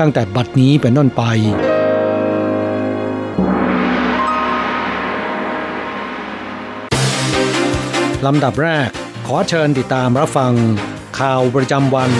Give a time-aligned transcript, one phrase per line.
[0.00, 1.22] ตั้งแต่บัดนี้เป็นต้นไป
[8.26, 8.88] ลำดับแรก
[9.26, 10.52] ขอเชิญติดตามรับฟัง
[11.18, 12.10] ข่าวประจำวัน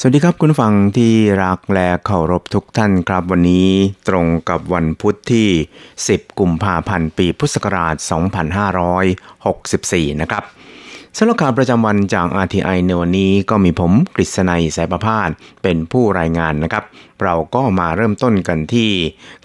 [0.00, 3.68] สวัสดีครับคุณฟังที่รักและเคารพทุกท่านครับวันนี้
[4.08, 5.48] ตรงกับวันพุธที่
[5.94, 7.94] 10 กุมภาพันธ์ ปีพุทธศักราช
[10.08, 10.44] 2564 นะครับ
[11.18, 15.30] สำหรับข่าวประจำวันจาก RTI ในวันนี้ก็มีผมกฤษณัยสายประพาส
[15.62, 16.84] เป็นผู้รายงานนะครับ
[17.22, 18.90] เราก็มาเริ่มต้นกันที่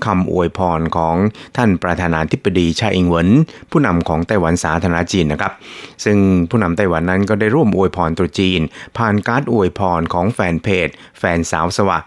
[0.05, 1.15] คำอวยพรของ
[1.57, 3.29] ท่านประธานาธิบดีชาอิงเหวิน
[3.71, 5.53] ผู้นำของไต้หวันสาธารณจีนนะครับ
[6.05, 6.17] ซึ่ง
[6.49, 8.61] ผู้นำไต้หวันนั้นก็ได้ร่วมอวยพรตรุษจีน
[8.97, 10.87] ผ่านการ์ดอวยพรของแฟนเพจ
[11.19, 11.99] แฟนสาวสวะ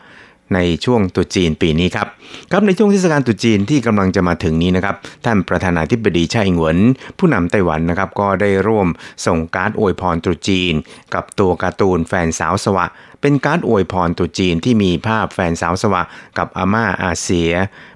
[0.55, 2.07] ในช่วงตุจีนปีนี้ครับ
[2.51, 6.79] ครับในช่วงเทศกาลตุจีนที่กำลังจะมาถึงนี้นะครับท่านประธานาธิบดีไช่อิงเหวิน
[7.19, 8.89] ผู้นำไต้หวันนะครับก็ได้ร่วม
[9.27, 10.75] ส่งการ์ดอวยพรตรุษจีน
[11.15, 12.87] กับตัวการ์ตูนแฟนสาวสวะ
[13.21, 16.03] เป็นการ์ดอวยพรตรุษจีนที่มีภาพแฟนสาวสวะ
[16.39, 17.51] กับอาม่าอาเซีย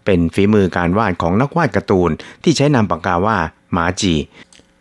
[0.05, 2.11] เป็นฝีมือการวาดของนักวาดการ์ตูน
[2.45, 3.39] ที่ใช้นามปากกาว่า
[3.73, 4.15] หมาจี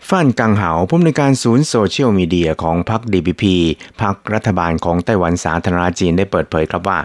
[0.10, 3.56] ฟ่านกังเหาผู้อำนวยการศูนย์โซเชียลมีเดียของพรรคดีพี
[4.02, 7.00] พรรครัฐบาลของไต้หวันสาธารณจีนได้เปิดเผยครับว่า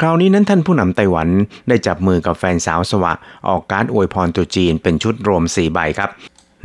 [0.00, 1.28] คราวนี้นั้นท่านผู้นำไต้หวัน
[1.68, 3.12] ได้จับมือกับแฟนสาวสวะ
[3.48, 6.10] ออกการอวยพรตุจีนเป็นชุดรวม 4 ใบครับ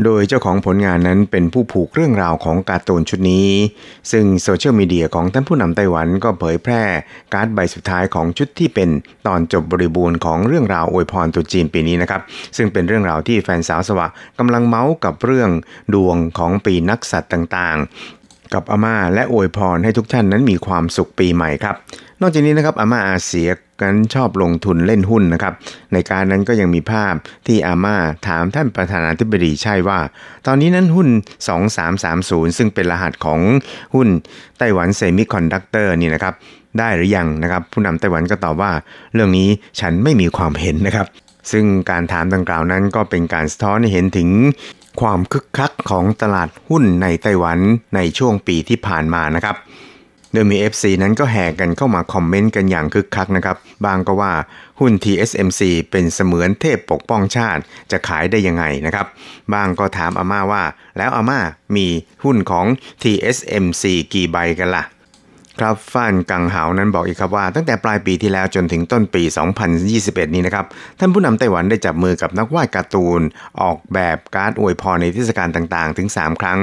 [0.04, 3.50] โดยเจ้าของผลงานนั้นเป็นผู้ผูกเรื่องราวของการ์ตูนชุดนี้
[4.12, 6.84] ซึ่งโซเชียลมีเดียของท่านผู้นำไต้หวันก็เผยแพร่
[7.34, 8.90] การ์ดใบสุดท้ายของชุดที่เป็น
[9.28, 12.22] ตอนจบบริบูรณ์ของเรื่องราวอวยพรตุจีนปีนี้นะครับ
[12.58, 14.08] ซึ่งเป็นเรื่องราวที่แฟนสาวสวะ
[14.40, 15.50] กำลังเมาส์กับเรื่อง
[15.94, 21.76] ดวงของปีนักษัตรต่างๆ กับอาม่าและอวยพรให้ทุกท่านนั้นมีความสุขปีใหม่ครับ
[22.22, 23.50] นอกจากนี้นะครับอาม่าอาเซีย
[23.82, 25.54] กันชอบลงทุนเล่นหุ้นนะครับ
[25.94, 27.14] ในการนั้นก็ยังมีภาพ
[27.48, 27.98] ที่อาม่า
[28.28, 30.00] ถามท่านประธานาธิบดีใช่ว่า
[30.46, 31.10] ตอนนี้นั้นหุ้น
[31.84, 33.40] 2330 ซึ่งเป็นรหัสของ
[33.96, 34.08] หุ้น
[34.58, 36.34] ไต้หวันเซมิคอนดักเตอร์นี่นะครับ
[36.80, 38.72] ได้หรือยังนะครับ ผู้นำไต้หวันก็ตอบว่า
[39.14, 39.50] เรื่องนี้
[39.80, 41.08] ฉันไม่มีความเห็นนะครับ
[41.52, 44.30] ซึ่งการถามดังกล่าวนั้นก็เป็นการสะท้อนให้เห็นถึง
[45.02, 47.58] ความคึกคักของตลาดหุ้นในไต้หวัน
[47.96, 49.56] ในช่วงปีที่ผ่านมานะครับ
[50.34, 54.34] โดยมี FC นั้นก็แห่กันเข้ามาคอมเมนต์กันอย่างคึกคักนะครับ บางก็ว่า
[54.80, 59.08] หุ้น TSMC เป็นเสมือนเทพปกป้องชาติจะขายได้ยังไงนะครับ
[59.54, 60.64] บางก็ถามอาม่าว่า
[60.98, 61.40] แล้วอาม่า
[61.76, 61.88] มี
[62.24, 62.66] หุ้นของ
[63.04, 63.84] TSMC
[64.14, 64.84] กี่ใบกันละ่ะ
[65.62, 69.24] ครับฟ่านกังเหานั้นบอกอีกครับว่า ตั้งแต่ปลายปีที่แล้วจนถึงต้นปี
[69.80, 70.66] 2021 นี้นะครับ
[71.00, 73.22] ท่านผู้นำไต้หวันได้จับมือกับนักวาดการ์ตูน
[73.62, 76.60] ออกแบบการ์ดอวยพรในเทศกาลต่างๆ ถึง 3 ครั้ง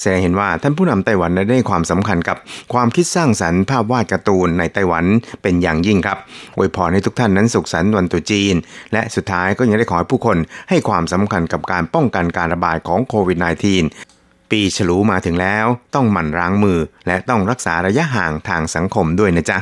[0.00, 2.36] แสดงเห็นว่าท่านผู้นำไต้หวันได้ความสำคัญกับ
[2.72, 5.04] ความคิดสร้างสรรค์ภาพวาดการ์ตูนในไต้หวัน
[5.42, 6.18] เป็นอย่างยิ่งครับ
[6.56, 8.54] อวยพรให้ทุกท่านนั้นสุขสันต์วันตรุษจีน
[8.92, 10.36] และสุดท้ายก็ยังได้ขอให้ผู้คน
[10.70, 13.46] ให้ความสำคัญกับการป้องกันการระบาดของโควิด -19
[14.52, 19.58] ปีฉลูมาถึงแล้ว ต้องหมั่นล้างมือ และต้องรักษาระยะห่างทางสังคมด้วยนะจ๊ะ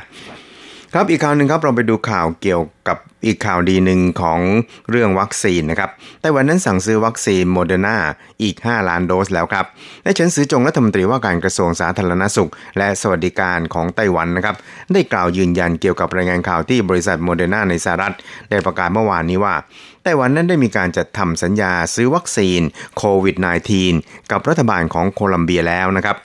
[0.94, 4.40] ครับอีกข่าวหนึ่งครับเราไปดูข่าวเกี่ยวกับอีกข่าวดีหนึ่งของ
[4.90, 5.90] เรื่องวัคซีนนะครับ
[6.20, 7.96] ไต้หวันนั้นสั่งซื้อวัคซีนโมเดอร์นา
[8.42, 9.66] อีก 5 ล้านโดสแล้วครับ
[10.04, 14.56] และเฉินซือจงรัฐมนตรีว่าการกระทรวงสาธารณสุข และสวัสดิการของไต้หวันนะครับ
[14.92, 18.14] ได้กล่าวยืนยันเกี่ยวกับรายงานข่าวที่บริษัทโมเดอร์นาในสหรัฐ
[18.50, 19.54] ได้ประกาศเมื่อวานนี้ว่า
[20.02, 22.60] ไต้หวันนั้นได้มีการจัดทำสัญญาซื้อวัคซีน
[22.96, 23.36] โควิด
[23.84, 26.16] -19 กับรัฐบาลของโคลัมเบียแล้วนะครับ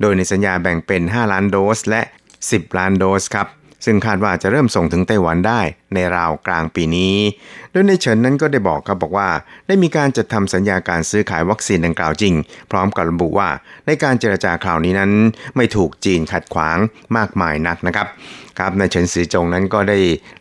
[0.00, 2.02] โดยในสัญญาแบ่งเป็น 5 ล้านโดสและ
[2.40, 3.48] 10 ล้านโดสครับ
[3.84, 5.60] ซึ่งคาดว่าจะเริ่มส่งถึงไต้หวันได้
[5.94, 7.16] ในราวกลางปีนี้
[7.73, 9.27] โดยในเฉินนั้นก็ได้บอกครับบอกว่า
[9.67, 12.33] ได้มีการจัดทำสัญญาการซื้อขายวัคซีนดังกล่าวจริง
[12.71, 13.49] พร้อมกับระบุว่า
[13.85, 15.11] ในการเจรจาคราวนี้นั้น
[15.55, 16.77] ไม่ถูกจีนขัดขวาง
[17.17, 18.07] มากมายนักนะครับ
[18.59, 19.97] ครับในเฉินซือจงนั้นก็ได้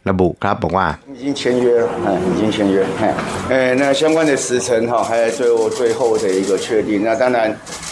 [0.09, 3.05] ระบุครับบอกว่า已经签约了，哎，已经签约，哎，
[3.53, 6.91] 哎，那相关的时程哈，还在最后最后的一个确定。
[7.07, 7.39] 那当然，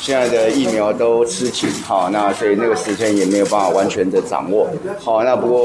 [0.04, 4.54] 现在的疫苗都吃紧，好，那所以那个时间也没有办法完全的掌握。
[5.04, 5.56] 好，那不过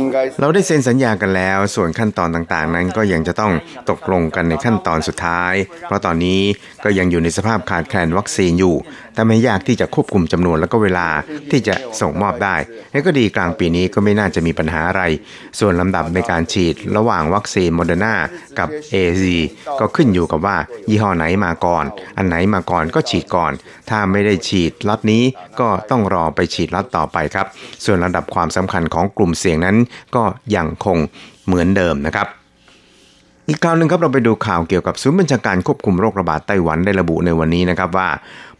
[0.00, 3.53] 应该เราได้เซ็นสัญญากันแล้ว ส่วนขั้นตอนต่างๆ นั้นก็ยัง ังจะต้อง
[3.89, 6.41] ตกลงกันในขั้นตอนสุดท้าย เพราะตอนนี้
[6.83, 8.75] ก็ยังอยู่ในสภาพขาดแคลนวัคซีนอยู่
[9.17, 11.07] ทำให้ยากที่จะควบคุมจำนวนและก็เวลา
[11.51, 12.55] ที่จะส่งมอบได้
[12.91, 15.03] และก็ดีกลางปีนี้ก็ไม่น่าจะมีปัญหาอะไร
[15.59, 18.15] ส่วนลำดับในการฉีดระหว่างวัคซีนโมเดอร์นา
[18.59, 19.25] กับ AZ
[19.79, 20.57] ก็ขึ้นอยู่กับว่า
[20.89, 21.85] ยี่ห้อไหนมาก่อน
[22.17, 23.51] อันไหนมาก่อนก็ฉีดก่อน
[23.89, 25.23] ถ้าไม่ได้ฉีดล็อตนี้
[25.59, 27.47] ก็ต้องรอไปฉีดล็อตต่อไปครับ
[27.85, 29.77] ส่วนระดับความสำคัญของกลุ่มเสี่ยงนั้น
[30.15, 30.23] ก็
[30.55, 30.97] ยังคง
[31.45, 32.27] เหมือนเดิมนะครับ
[33.49, 38.09] อีกข่าวหนึ่งครับเราไปดูข่าวเกี่ยวกับศูนย์บัญชาการควบคุมโรคระบาดไต้หวันได้ระบุในวันนี้นะครับว่า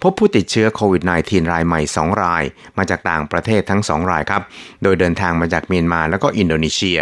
[0.01, 2.43] พบผู้ติดเชื้อโควิด -19 รายใหม่ 2 ราย
[2.77, 4.41] มาจากต่างประเทศทั้ง 2 รายครับ
[4.83, 6.99] โดยเดินทางมาจากเมียนมาแล้วก็อินโดนีเซีย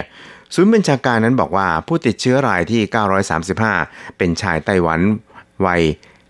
[0.53, 2.81] ศูนย์บัญชาการนั้นบอกว่าผู้ติดเชื้อรายที่
[3.49, 4.99] 935 เป็นชายไต้หวัน
[5.65, 5.81] วัย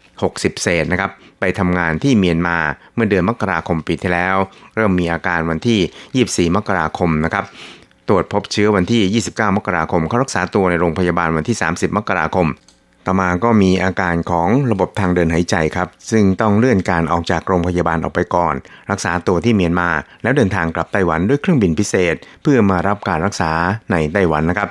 [0.08, 2.58] 60 เศษนะครับไปทำงานที่เมียนมา
[2.96, 4.36] เมื่อเดือนมกราคมปีที่แล้ว
[4.76, 7.46] เริ่มมีอาการวันที่ 24 มกราคมนะครับ
[8.14, 12.48] รวจพบเชื้อวันที่ 29 มกราคม เขารักษาตัวในโรงพยาบาลวันที่ 30 มกราคม
[13.06, 18.56] ต่อมาก็มีอาการของระบบทางเดินหายใจครับ ซึ่งต้องเลื่อนการออกจากโรงพยาบาลออกไปก่อน
[18.92, 19.90] รักษาตัวที่เมียนมา
[20.24, 23.52] แล้วเดินทางกลับไต้หวันด้วยเครื่องบินพิเศษ เพื่อมารับการรักษา
[23.92, 24.70] ในไต้หวันนะครับ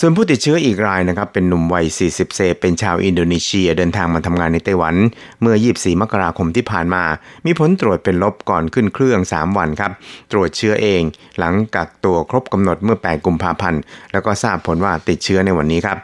[0.00, 4.94] ส่วนผู้ติดเชื้ออีกรายนะครับเป็นหนุ่มวัย 40 เศษ เป็นชาวอินโดนีเซียเดินทางมาทำงานในไต้หวัน
[5.40, 7.04] เมื่อ 24 มกราคมที่ผ่านมา
[7.46, 9.92] มีผลตรวจเป็นลบก่อนขึ้นเครื่อง 3 วันครับ
[10.32, 11.02] ตรวจเชื้อเอง
[11.38, 13.80] หลังกักตัวครบกำหนดเมื่อ 8 กุมภาพันธ์
[14.12, 15.98] แล้วก็ทราบผลว่าติดเชื้อในวันนี้ครับ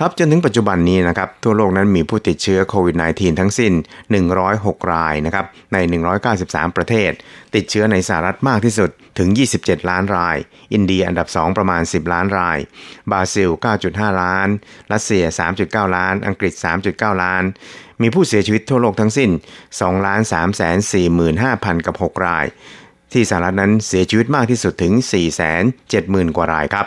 [0.00, 3.72] ครับจนถึงปัจจุบันนี้นะครับทั่วโลกนั้นมีผู้ติดเชื้อโควิด -19 ทั้งสิ้น
[4.32, 5.76] 106 รายนะครับใน
[6.26, 7.10] 193 ประเทศ
[7.54, 10.36] ติดเชื้อในสหรัฐมากที่สุดถึง 27 ล้านราย
[10.72, 12.58] อินเดียอันดับ 2 ประมาณ 10 ล้านราย
[13.10, 13.50] บราซิล
[13.86, 14.48] 9.5 ล้าน
[14.92, 15.24] รัสเซีย
[15.60, 16.52] 3.9 ล้าน อังกฤษ
[16.88, 17.42] 3.9 ล้าน
[18.02, 19.30] มีผู้เสียชีวิตทั่วโลกทั้งสิ้น
[19.70, 20.66] 2 ล้าน3 4 5
[21.06, 22.46] 0 0 0 กับ 6 ราย
[23.12, 26.86] ที่สหรัฐนั้นเสียชีวิตมากที่สุดถึง 4 7 0 0 0 0 กว่ารายครับ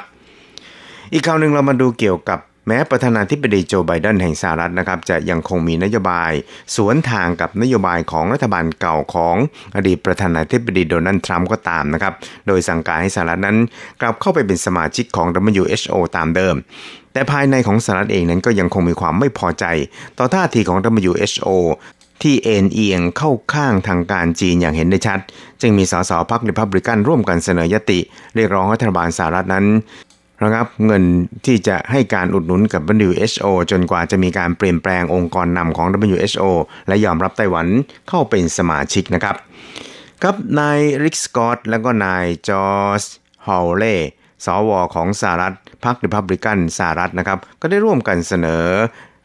[1.13, 2.39] อีกข่าวหนึ่งเรามาดูเกี่ยวกับ
[2.71, 6.31] แม้ประธานาธิบดีโจไบเดนแห่งสหรัฐนะครับจะยังคงมีนโยบาย
[6.75, 9.35] สวนทางกับนโยบายของรัฐบาลเก่าของ
[9.75, 12.13] อดีตประธานาธิบดีโดนัลด์ทรัมป์ก็ตามนะครับ
[12.47, 13.57] โดยสั่งการให้สหรัฐนั้น
[14.01, 16.55] กลับเข้าไปเป็นสมาชิกของ WHO ตามเดิม
[17.13, 19.65] แต่ภายในของสหรัฐเองนั้นก็ยังคงมีความไม่พอใจ
[20.17, 21.49] ต่อท่าทีของ WHO
[22.21, 25.19] ที่เอ็นเอียงเข้าข้างทางการจีนอย่างเห็นได้ชัด
[25.61, 27.99] จึงมีสสพรรคริพับลิกันร่วมกันเสนอยติ
[28.35, 29.65] เรียกร้องให้รัฐบาลสหรัฐนั้น
[30.43, 31.03] ระงับเงิน
[31.45, 36.43] ที่จะให้การอุดหนุนกับ WHO จนกว่าจะมีการเปลี่ยนแปลงองค์กรนำของ WHO
[36.87, 37.67] และยอมรับไต้หวัน
[38.09, 39.35] เข้าเป็นสมาชิกนะครับ
[40.21, 43.03] ครับนายริกสกอตและก็นายจอร์จ
[43.47, 43.95] ฮอลเล่
[44.45, 48.65] สวของสหรัฐพรรคริพับลิกันสหรัฐนะครับ ก็ได้ร่วมกันเสนอ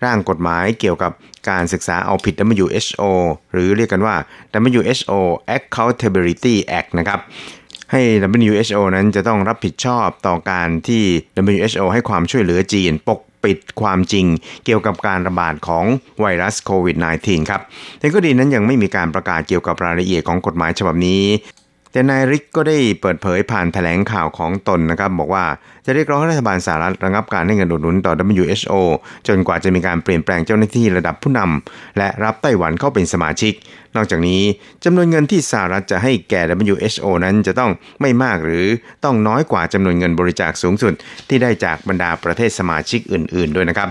[0.04, 1.12] ร่างกฎหมายเกี่ยวกับ
[1.48, 3.02] การศึกษาเอาผิด WHO
[3.52, 4.16] หรือเรียกกันว่า
[4.74, 5.12] WHO
[5.56, 7.20] Accountability Act นะครับ
[7.96, 8.06] ให้
[8.42, 11.02] WHO นั้นจะต้องรับผิดชอบต่อการที่
[11.54, 14.26] WHO ให้ความช่วยเหลือจีนปกปิดความจริง
[14.64, 15.84] เกี่ยวกับการระบาดของ
[16.20, 17.60] ไวรัสโควิด -19 ครับ
[17.98, 21.22] แต่ก็ดีนั้นยังไม่มีการประกาศเกี่ยวกับรายละเอียดของกฎหมายฉบับนี้
[21.94, 25.44] แต่นายริกก็ได้เปิดเผยผ่านแถลงข่าวของตนนะครับ บอกว่า
[25.86, 28.72] จะเรียกร้องให้รัฐบาลสหรัฐระงับการให้เงินอุดหนุนต่อ WHO
[29.28, 33.52] จนกว่าจะมีการเปลี่ยนแปลงเจ้าหน้าที่ระดับผู้นำและรับไต้หวันเข้าเป็นสมาชิก
[33.96, 34.42] นอกจากนี้
[34.84, 37.70] จำนวนเงินที่สหรัฐจะให้แก่ WHO นั้นจะต้อง
[38.00, 38.66] ไม่มากหรือ
[39.04, 40.92] ต้องน้อยกว่าจำนวนเงินบริจาคสูงสุด
[41.28, 43.88] ที่ได้จากบรรดาประเทศสมาชิกอื่น ๆ ด้วยนะครับ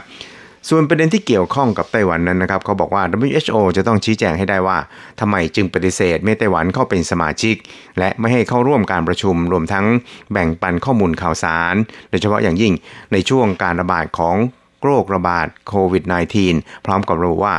[0.70, 4.77] ส่วนประเด็นที่เกี่ยวข้องกับไต้หวันนั้นนะครับเขาบอกว่า WHO จะต้องชี้แจงให้ได้ว่า
[5.20, 7.55] ทำไมจึงปฏิเสธไม่ไต้หวันเข้าเป็นสมาชิก
[8.00, 9.86] และไม่ให้เข้าร่วมการประชุมรวมทั้ง
[10.32, 11.75] แบ่งปันข้อมูลข่าวสาร
[12.10, 12.74] โดยเฉพาะอย่างยิ่ง
[13.12, 14.36] ในช่วงการระบาดของ
[14.84, 16.03] โรคระบาดโควิด
[16.46, 17.55] -19 พร้อมกับระบุว่า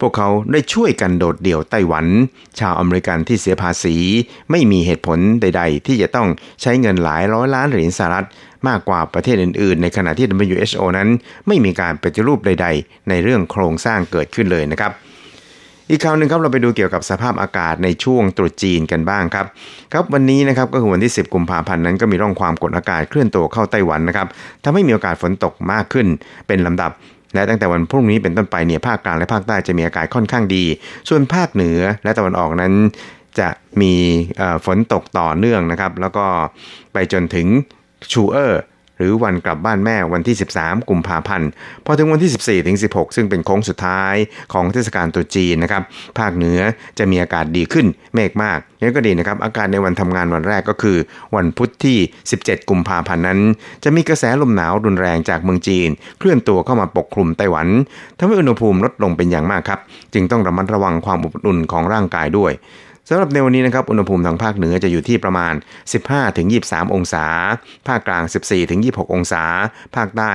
[0.00, 2.06] พวกเขาได้ช่วยกันโดดเดี่ยวไต้หวัน
[2.60, 3.96] ชาวอเมริกันที่เสียภาษี
[4.50, 6.28] ไม่มีเหตุผลใด ๆ ที่จะต้อง
[6.62, 8.26] ใช้เงินหลายร้อยล้านเหรียญสหรัฐ
[8.68, 11.08] มากกว่าประเทศอื่นๆ ในขณะที่ WHO นั้น
[11.46, 14.92] ไม่มีการปฏิรูปใด ๆ ในเรื่องโครงสร้างเกิดขึ้นเลยนะครับ
[15.90, 19.46] อีกข่าวหนึ่งครับเราไปดูเกี่ยวกับสภาพอากาศในช่วงตรุษจีนกันบ้างครับ
[19.92, 24.26] ครับวันนี้นะครับก็คือวันที่ 10 กุมภาพันธ์นั้นก็มีร่องความกดอากาศเคลื่อนตัวเข้าไต้หวันนะครับ
[24.64, 26.06] ทำให้มีโอกาสฝนตกมากขึ้น
[26.46, 26.90] เป็นลำดับ
[27.34, 30.64] และตั้งแต่วันพรุ่งนี้เป็นต้นไปเนี่ยภาคกลางและภาคใต้จะมีอากาศค่อนข้างดี
[31.08, 32.72] ส่วนภาคเหนือและตะวันออกนั้น
[33.40, 33.48] จะ
[33.80, 33.94] มี
[34.66, 36.26] ฝนตกต่อเนื่องนะครับ แล้วก็
[36.92, 37.46] ไปจนถึง
[38.12, 38.62] ชูเออร์
[38.98, 41.48] หรือวันกลับบ้านแม่วันที่ 13 กุมภาพันธ์
[41.84, 44.14] พอถึงวันที่ 14ถึง16 ซึ่งเป็นโค้งสุดท้าย
[44.52, 45.82] ของเทศกาลตรุษจีนนะครับ
[46.18, 46.60] ภาคเหนือ
[46.98, 50.96] จะมีอากาศดีขึ้นเมฆมากนี่ก็ดีนะครับ อากาศในวันทำงานวันแรกก็คือ
[51.36, 51.98] วันพุธที่
[52.34, 53.40] 17 กุมภาพันธ์นั้น
[53.84, 55.88] จะมีกระแสลมหนาวรุนแรงจากเมืองจีน
[56.18, 57.68] เคลื่อนตัวเข้ามาปกคลุมไต้หวัน
[58.18, 59.80] ทำให้อุณหภูมิลดลงเป็นอย่างมากครับ
[60.14, 62.52] จึงต้องระมัดระวังความอบอุ่นของร่างกายด้วย
[63.08, 65.54] สำหรับในวันนี้นะครับ อุณหภูมิทางภาคเหนือจะอยู่ที่ประมาณ
[66.24, 67.26] 15-23 องศา
[67.88, 68.24] ภาคกลาง
[68.68, 69.44] 14-26 องศา
[69.96, 70.32] ภาคใต้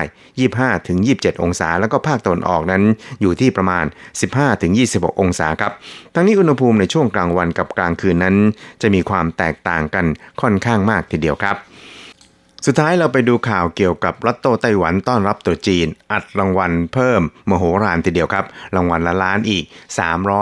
[0.69, 2.83] 25-27 องศา แล้วก็ภาคตะวันออกนั้น
[3.21, 3.85] อยู่ที่ประมาณ
[4.53, 5.71] 15-26 องศาครับ
[6.13, 8.35] ทั้งนี้อุณหภูมิในช่วงกลางวันกับกลางคืนนั้น
[8.81, 10.05] จะมีความแตกต่างกัน
[10.41, 11.55] ค่อนข้างมากทีเดียวครับ
[12.65, 19.63] สุดท้ายเราไปดูข่าวเกี่ยวกับรัตโตไต้หวันต้อนรับตัวจีน อัดรางวัลเพิ่มมโหฬารทีเดียวครับ รางวัลละล้านอีก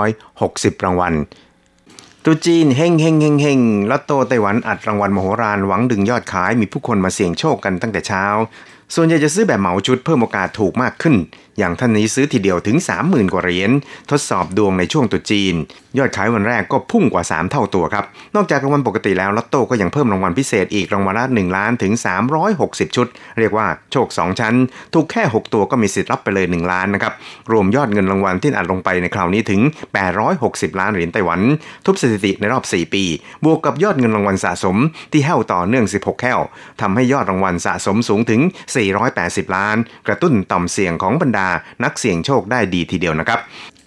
[0.04, 1.16] 360 รางวัล
[2.32, 3.60] ตุจีนเฮงเฮงเฮงเฮง
[3.92, 8.26] ลอตโตไต้หวันอัดรางวัลมโหฬารหวังดึงยอดขายมีผู้คนมาเสี่ยงโชคกันตั้งแต่เช้า
[8.96, 11.16] ส่วนใหญ่จะซื้อแบบเหมาชุดเพิ่มโอกาสถูกมากขึ้น
[11.60, 13.72] อย่างท่านนี้ซื้อทีเดียวถึง 30,000 กว่าเหรียญ
[14.12, 15.56] ทดสอบดวงในช่วงตุจีน
[15.98, 21.94] ยอดขายวันแรกก็พุ่งกว่า 3 เท่าตัวครับ นอกจากรางวัลปกติแล้วลอตโต้ก็ยังเพิ่มรางวัลพิเศษอีกรางวัลละ1ล้านถึง
[22.50, 23.08] 360 ชุด
[23.40, 24.56] เรียกว่าโชค 2 ชั้น
[24.94, 27.14] ถูกแค่ 6 ตัวก็มีสิทธิ์รับไปเลย 1 ล้านนะครับ
[27.52, 29.62] รวมยอดเงินรางวัลที่อัดลงไปในคราวนี้ถึง
[30.20, 31.42] 860 ล้านเหรียญไต้หวัน
[31.86, 33.04] ทุบสถิติในรอบ 4 ปี
[33.46, 34.78] บวกกับยอดเงินรางวัลสะสม
[35.12, 36.40] ที่แห้วต่อเนื่อง 16 แห้ว
[36.82, 38.42] ทำให้ยอดรางวัลสะสมสูงถึง
[38.98, 41.49] 480 ล้าน กระตุ้นต่อมเสี่ยงของบรรดา
[41.84, 43.40] นักเสี่ยงโชคได้ดีทีเดียวนะครับ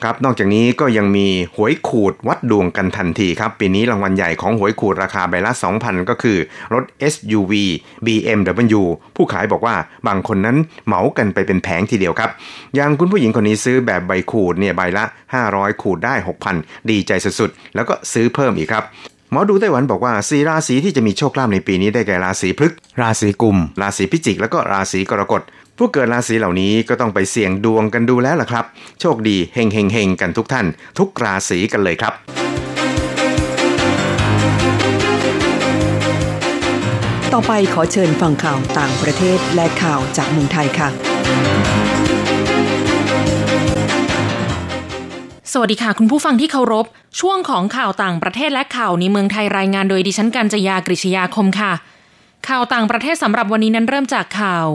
[0.03, 6.39] ครับนอกจากนี้ก็ยังมีหวยขูดวัดดวงกันทันทีครับ ปีนี้รางวัลใหญ่ของหวยขูดราคาใบละ 2,000 ก็คือ
[6.75, 7.53] รถ SUV
[8.07, 8.83] BMW
[9.17, 9.77] ผู้ขายบอกว่า
[10.07, 12.31] บางคนนั้นเหมากันไปเป็นแผงทีเดียวครับ
[12.75, 15.05] อย่างคุณผู้หญิงคนนี้ซื้อแบบใบขูดเนี่ยใบละ
[15.43, 16.15] 500 ขูดได้
[16.53, 18.85] 6,000 ดีใจสุดๆ แล้วก็ซื้อเพิ่มอีกครับ
[19.31, 25.43] หมอดูไต้หวันบอกว่าสีราศีที่จะมีโชคลาภในปีนี้ได้แก่ราศีพฤกษ์ราศีกุม ราศีพิจิก แล้วก็ราศีกรกฎ
[25.79, 28.65] ผู้เกิดราศีเหล่านี้ก็ต้องไปเสี่ยงดวงกันดูแล้วล่ะครับ
[29.01, 30.67] โชคดีเฮงเฮงเฮงกันทุกท่าน
[30.99, 32.13] ทุกราศีกันเลยครับ
[37.33, 40.89] ต่อไปขอเชิญฟังข่าวต่างประเทศและข่าวจากเมืองไทยค่ะ
[45.53, 46.87] สวัสดีค่ะ คุณผู้ฟังที่เคารพ
[47.21, 51.73] ช่วงของข่าวต่างประเทศและข่าวในเมืองไทยรายงานโดยดิฉันกัญจยากริชยาคมค่ะ
[52.49, 54.67] ข่าวต่างประเทศสำหรับวันนี้นั้นเริ่มจากข่าว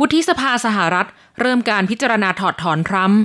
[0.00, 1.06] วุฒิสภาสหรัฐ
[1.40, 3.22] เริ่มการพิจารณาถอดถอนทรัมป์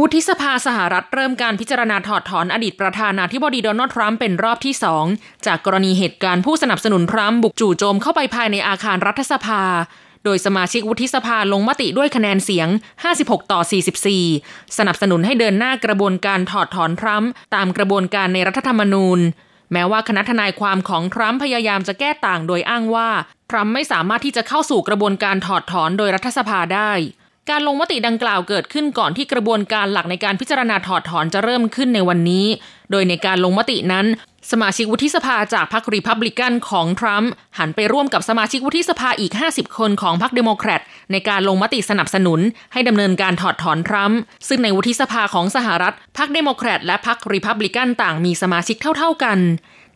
[0.00, 5.04] วุฒิสภาสหรัฐเริ่มการพิจารณาถอดถอนอดีตประธานาธิบดีโดนัลด์ทรัมป์เป็นรอบที่สอง
[5.46, 9.62] จากกรณีเหตุการณ์ผู้สนับสนุนทรัมป์บุกจู่โจมเข้าไปภายในอาคารรัฐสภา
[10.24, 12.68] โดยสมาชิกวุฒิสภาลงมติด้วยคะแนนเสียง
[13.10, 13.60] 56 ต่อ
[14.18, 19.20] 44 สนับสนุนให้เดินหน้ากระบวนการถอดถอนทรัมป์ตามกระบวนการในรัฐธรรมนูญ
[19.72, 23.08] แม้ว่าคณะทนายความของทรัมป์พยายามจะแก้ต่างโดยอ้างว่า
[23.52, 26.92] ทรัมป์ไม่สามารถที่จะเข้าสู่กระบวนการถอดถอนโดยรัฐสภาได้
[27.50, 32.46] การลงมติดังกล่าวเกิดขึ้นก่อนที่กระบวนการหลักในการพิจารณาถอดถอนจะเริ่มขึ้นในวันนี้
[32.90, 34.06] โดยในการลงมตินั้น
[34.50, 40.80] สมาชิกวุฒิสภาจากพรรครีพับลิกันของทรัมป์หันไปร่วมกับสมาชิกวุฒิสภาอีก 50 คนของพรรคเดโมแครต
[41.12, 42.40] ในการลงมติสนับสนุน
[42.72, 44.18] ให้ดำเนินการถอดถอนทรัมป์
[44.48, 49.38] ซึ่งในวุฒิสภาของสหรัฐพรรคเดโมแครตและพรรครีพับลิกันต่างมีสมาชิกเท่า ๆกัน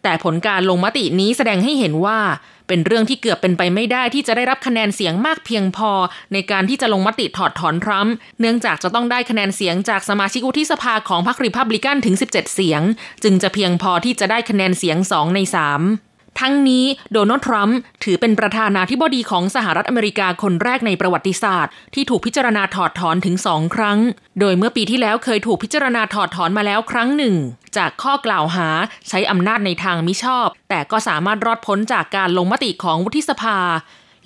[0.02, 2.18] แต่ผลการลงมตินี้แสดงให้เห็นว่า
[2.68, 5.90] เป็นเรื่องที่เกือบเป็นไปไม่ได้ที่จะได้รับคะแนนเสียงมากเพียงพอ
[6.32, 12.82] ในการที่จะลงมติถอดถอนทรัมป์เนื่องจากจะต้องได้คะแนนเสียงจากสมาชิกวุฒิสภาของพรรครีพับลิกันถึง 17 เสียง
[13.22, 23.98] จึงจะเพียงพอที่จะได้คะแนนเสียง 2 ใน 3 ทั้งนี้โดนัลด์ทรัมป์ถือเป็นประธานาธิบดีของสหรัฐอเมริกาคนแรกในประวัติศาสตร์ ที่ถูกพิจารณาถอดถอนถึงสองครั้ง
[24.40, 27.34] โดยเมื่อปีที่แล้วเคยถูกพิจารณาถอดถอนมาแล้วครั้งหนึ่ง
[27.76, 28.68] จากข้อกล่าวหา
[29.08, 33.58] ใช้อำนาจในทางมิชอบ แต่ก็สามารถรอดพ้นจากการลงมติของวุฒิสภา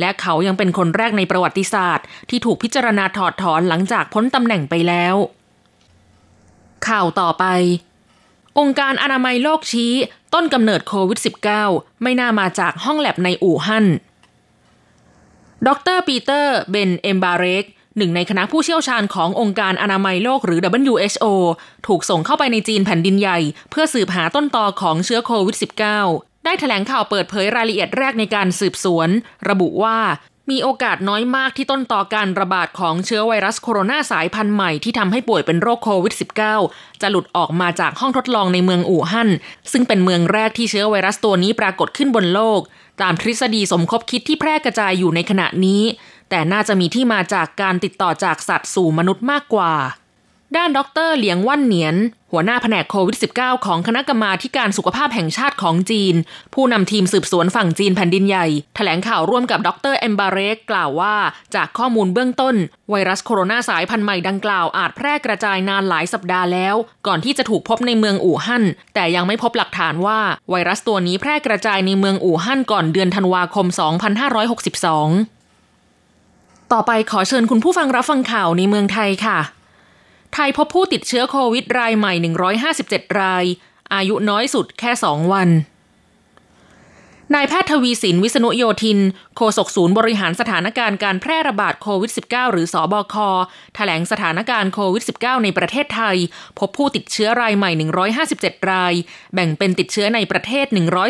[0.01, 5.15] และเขายังเป็นคนแรกในประวัติศาสตร์ ที่ถูกพิจารณาถอดถอนหลังจากพ้นตำแหน่งไปแล้ว
[6.89, 7.45] ข่าวต่อไป
[8.59, 9.93] องค์การอนามัยโลกชี้
[10.35, 11.19] ต้นกำเนิดโควิด
[11.61, 13.87] -19 ไม่น่ามาจากห้องแลบในอู่ฮั่น
[15.67, 17.65] ดรปีเตอร์ เบนเอมบาเรก
[17.97, 21.25] หนึ่งในคณะผู้เชี่ยวชาญขององค์การอนามัยโลกหรือ WHO
[21.87, 23.39] ถูกส่งเข้าไปในจีนแผ่นดินใหญ่
[23.71, 25.57] เพื่อสืบหาต้นตอของเชื้อโควิด
[26.01, 29.09] -19 ได้แถลงข่าวเปิดเผยรายละเอียดแรกในการสืบสวน
[29.49, 29.99] ระบุว่า
[30.51, 36.15] มีโอกาสน้อยมากที่ต้นต่อการระบาดของเชื้อไวรัสโคโรนาสายพันธุ์ใหม่ที่ทำให้ป่วยเป็นโรคโควิด
[36.59, 39.31] -19 จะหลุดออกมาจากห้องทดลองในเมืองอู่ฮั่น
[39.73, 42.61] ซึ่งเป็นเมืองแรกที่เชื้อไวรัสตัวนี้ปรากฏขึ้นบนโลก
[43.03, 45.83] ตามทฤษฎีสมคบคิดที่แพร่กระจายอยู่ในขณะนี้
[46.31, 49.73] แต่น่าจะมีที่มาจากการติดต่อจากสัตว์สู่มนุษย์มากกว่า
[50.57, 51.97] ด้านดรเหลียงว่านเหนียน
[52.33, 56.15] หัวหน้าแผนกโควิด -19 ของคณะกรรมาการสุขภาพแห่งชาติของจีน
[56.55, 61.15] ผู้นำทีมสืบสวนฝั่งจีนแผ่นดินใหญ่แถลงข่าวร่วมกับดรเอมบาเรกกล่าวว่า
[61.55, 62.55] จากข้อมูลเบื้องต้น
[62.91, 66.75] ไวรัสโคโรนาสายพันธุ์ใหม่ดังกล่าวอาจแพร่กระจายนานหลายสัปดาห์แล้ว
[67.07, 73.79] ก่อนที่จะถูกพบในเมืองอู่ฮั่น แต่ยังไม่พบหลักฐานว่า ไวรัสตัวนี้แพร่กระจายในเมืองอู่ฮั่นก่อนเดือนธันวาคม 2562
[76.73, 79.39] ต่อไปขอเชิญคุณผู้ฟังรับฟังข่าวในเมืองไทยค่ะ
[80.35, 82.13] ไทยพบผู้ติดเชื้อโควิดรายใหม่
[82.67, 83.45] 157 ราย
[83.95, 85.51] อายุน้อยสุดแค่ 2 วัน
[87.35, 88.99] นายแพทย์ทวีสินวิษณุโยธิน
[89.37, 93.15] โฆษกศูนย์บริหารสถานการณ์การแพร่ระบาดโควิด -19 หรือสอบค
[93.75, 96.17] แถลงสถานการณ์โควิด -19 ในประเทศไทย
[96.59, 97.71] พบผู้ติดเชื้อรายใหม่
[98.27, 98.95] 157 ราย
[99.35, 100.67] แบ่งเป็นติดเชื้อในประเทศ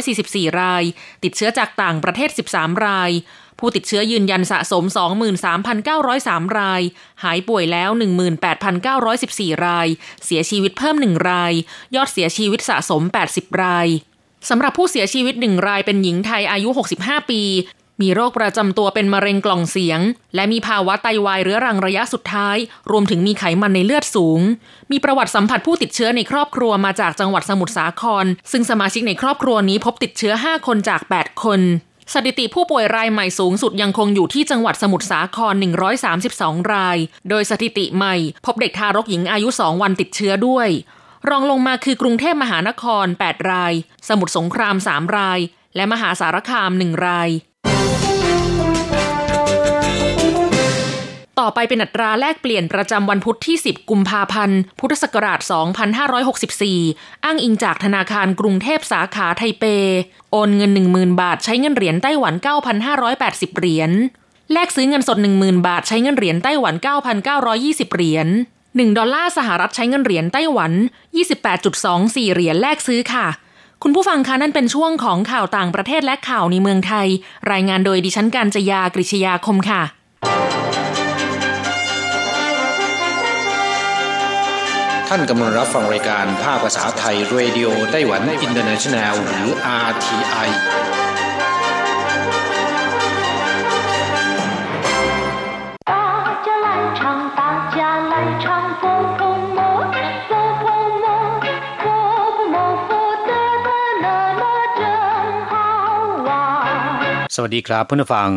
[0.08, 0.84] 144 ราย
[1.24, 3.10] ติดเชื้อจากต่างประเทศ 13 ราย
[3.60, 4.84] ผู้ติดเชื้อยืนยันสะสม
[5.70, 6.82] 23,903 ราย
[7.24, 7.90] หายป่วยแล้ว
[8.76, 9.88] 18,914 ราย
[10.24, 11.52] เสียชีวิตเพิ่ม 1 ราย
[11.94, 13.88] ยอดเสียชีวิตสะสม 80 ราย
[14.48, 16.68] สำหรับผู้เสียชีวิตหนึ่งรายเป็นหญิงไทยอายุ
[16.98, 17.42] 65 ปี
[18.04, 20.00] มีโรคประจำตัวเป็นมะเร็งกล่องเสียง
[20.34, 22.56] และมีภาวะไตวายเรื้อรังระยะสุดท้าย
[22.90, 24.40] รวมถึงมีไขมันในเลือดสูง
[24.90, 31.60] มีประวัติสัมผัสผู้ติดเชื้อในครอบครัวมาจากจังหวัดสมุทรสาคร ซึ่งสมาชิกในครอบครัวนี้พบติดเชื้อ 5 คนจาก 8 คน
[32.14, 35.54] สถิติผู้ป่วยรายใหม่สูงสุดยังคงอยู่ที่จังหวัดสมุทรสาคร
[36.12, 40.68] 132 ราย โดยสถิติใหม่ พบเด็กทารกหญิงอายุ 2 วันติดเชื้อด้วย
[41.28, 43.72] รองลงมาคือกรุงเทพมหานคร 8 ราย
[44.08, 45.40] สมุทรสงคราม 3 ราย
[45.76, 47.28] และมหาสารคาม 1 ราย
[51.38, 55.40] ต่อไปเป็นอัตราแลกเปลี่ยนประจำวันพุธที่ 10 กุมภาพันธ์ พุทธศักราช
[56.32, 59.64] 2564 อ้างอิงจากธนาคารกรุงเทพสาขาไทเป
[60.32, 62.34] โอนเงิน 10,000 บาทใช้เงินเหรียญไต้หวัน
[62.96, 63.90] 9,580 เหรียญ
[64.52, 66.74] แลกซื้อเงินสด 10,000 บาทใช้เงินเหรียญไต้หวัน
[67.34, 68.28] 9,920 เหรียญ
[68.62, 70.72] 1ดอลลาร์สหรัฐใช้เงินเหรียญไต้หวัน
[71.52, 73.26] 28.24 เหรียญแลกซื้อค่ะ
[73.82, 77.08] คุณผู้ฟังคะนั่นเป็นช่วงของข่าวต่างประเทศและข่าวในเมืองไทย
[77.52, 79.82] รายงานโดยดิฉันการจยากริชยาคมค่ะ
[85.12, 89.46] ท่านกำลังรับฟังรายการภาคภาษาไทย Radio Taiwan International หรือ
[89.88, 90.48] RTI
[107.34, 108.30] สวัสดีครับเพื่อนฟัง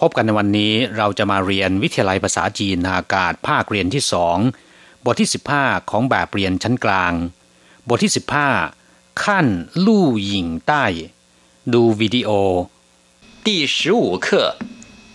[0.00, 4.38] พบกันในวันนี้เราจะมาเรียนวิทยาลัยภาษาจีนอากาศภาคเรียนที่สอง
[5.05, 7.13] บทที่ 15 ของแบบเรียนชั้นกลาง
[7.87, 8.11] บทที่
[8.65, 9.47] 15 ขั้น
[9.85, 10.85] ลู่หญิงใต้
[11.73, 12.29] ดูวิดีโอ
[13.45, 14.27] 第十五课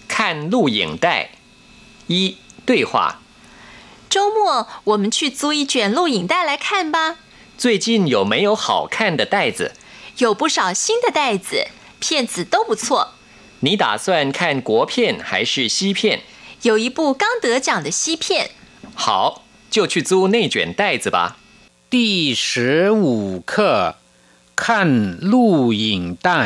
[0.08, 1.06] 看录影带
[2.06, 3.20] 一对话
[4.08, 7.16] 周末我们去租一卷录影带来看吧。
[7.56, 9.72] 最近有没有好看的袋子？
[10.18, 13.12] 有不少新的袋子，片子都不错。
[13.60, 16.20] 你打算看国片还是西片？
[16.62, 18.50] 有一部刚得奖的西片。
[18.94, 21.36] 好， 就去租那卷袋子吧。
[21.92, 23.52] 第十五课
[24.64, 24.90] ขั้น
[25.30, 26.42] ลู่หญิงใต้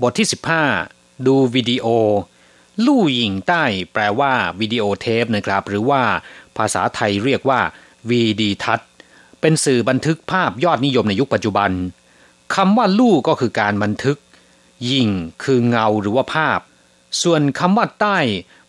[0.00, 0.28] บทที่
[0.72, 1.86] 15 ดูวิดีโอ
[2.86, 6.02] ลู่หญิงใต้ แปลว่าวิดีโอเทปนะครับ หรือว่า
[6.56, 7.60] ภาษาไทยเรียกว่า
[8.08, 8.80] วีดีทัศ
[9.40, 11.70] เป็นสื่อบันทึกภาพยอดนิยมในยุคปัจจุบัน
[12.54, 14.18] คำว่าลู่ก็คือการบันทึก
[14.90, 15.08] ยิง
[15.44, 16.60] คือเงาหรือว่าภาพ
[17.22, 18.18] ส่วนคำว่าใต้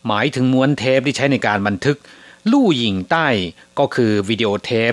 [0.06, 1.98] หมายถึงม้วนเทปที่ใช้ในการบันทึก
[2.50, 3.28] ลู่หญิงใต้
[3.78, 4.92] ก็คือวิดีโอเทป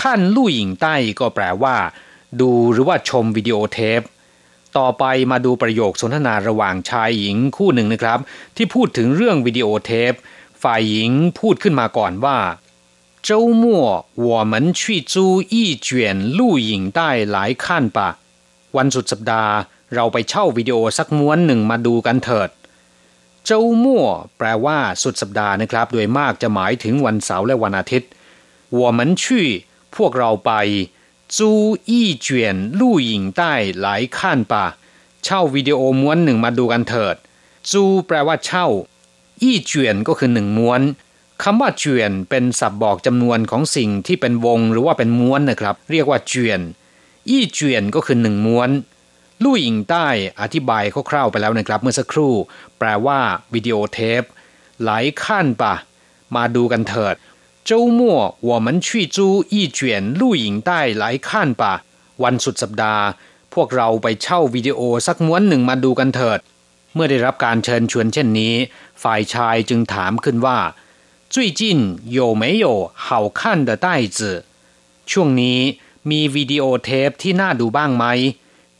[0.00, 1.76] ขั้นลู่หญิงใต้ก็แปลว่า
[2.40, 4.00] ดูหรือว่าชมวิดีโอเทป
[4.78, 8.18] ต่อไปมาดูประโยคสนทนาระหว่างชายหญิงคู่หนึ่งนะครับ
[8.56, 10.12] ที่พูดถึงเรื่องวิดีโอเทป
[10.62, 12.38] ฝ่ายหญิงพูดขึ้นมาก่อนว่า
[13.28, 13.30] 周
[13.62, 13.64] 末
[14.26, 14.80] 我们去
[15.12, 15.14] 租
[15.54, 15.54] 一
[15.86, 15.88] 卷
[16.38, 17.00] 录影带
[17.34, 17.64] 来看
[17.96, 17.98] 吧
[18.76, 19.54] วันสุดสัปดาห์
[19.94, 22.48] เราไปเช่าวิดีโอสักม้วนหนึ่งมาดูกันเถิด
[23.46, 24.06] เจ้ามั่ว
[24.38, 28.10] แปลว่าสุดสัปดาห์นะครับ โดยมากจะหมายถึงวันเสาร์และวันอาทิตย์
[28.78, 29.24] 我们去
[29.96, 30.52] พวกเราไป
[31.36, 31.38] 租
[31.90, 31.92] 一
[32.26, 32.26] 卷
[32.80, 33.10] 录影
[33.40, 33.42] 带
[33.84, 33.86] 来
[34.16, 34.18] 看
[34.52, 34.54] 吧
[35.24, 37.16] เช่าวิดีโอม้วนหนึ่งมาดูกันเถิด
[37.70, 38.66] จูแปลว่าเช่า
[39.42, 40.80] อี้เจวนก็คือหนึ่งม้วน
[41.42, 46.60] คำว่าเจวนเป็นศัพท์บอกจำนวนของสิ่งที่เป็นวงหรือว่าเป็นม้วนนะครับ เรียกว่าเจวน
[47.28, 48.70] อี้เจวนก็คือหนึ่งม้วน
[49.42, 50.06] ลู่หญิงใต้
[50.40, 52.34] อธิบายคร่าวๆไปแล้วนะครับ เมื่อสักครู่
[52.78, 53.20] แปลว่า
[53.54, 54.22] วิดีโอเทป
[54.84, 55.74] หลายขั้นปะ
[56.36, 57.14] มาดูกันเถิด
[57.68, 58.00] 周末
[58.48, 59.18] 我们去租
[59.54, 59.78] 一卷
[60.20, 60.70] 录影带
[61.02, 61.28] 来看
[61.60, 61.62] 吧
[62.22, 63.04] วันสุดสัปดาห์
[63.54, 66.38] พวกเราไปเช่าวิดีโอสักม้วนหนึ่งมาดูกันเถิด
[66.94, 68.54] เมื่อได้รับการเชิญชวนเช่นนี้
[69.02, 70.58] ฝ่ายชายจึงถามขึ้นว่า
[71.34, 71.62] 最近
[72.18, 72.66] 有没有
[73.04, 73.06] 好
[73.38, 73.86] 看的袋
[74.16, 74.18] 子
[75.10, 75.60] ช่วงนี้
[76.10, 78.04] มีวิดีโอเทปที่น่าดูบ้างไหม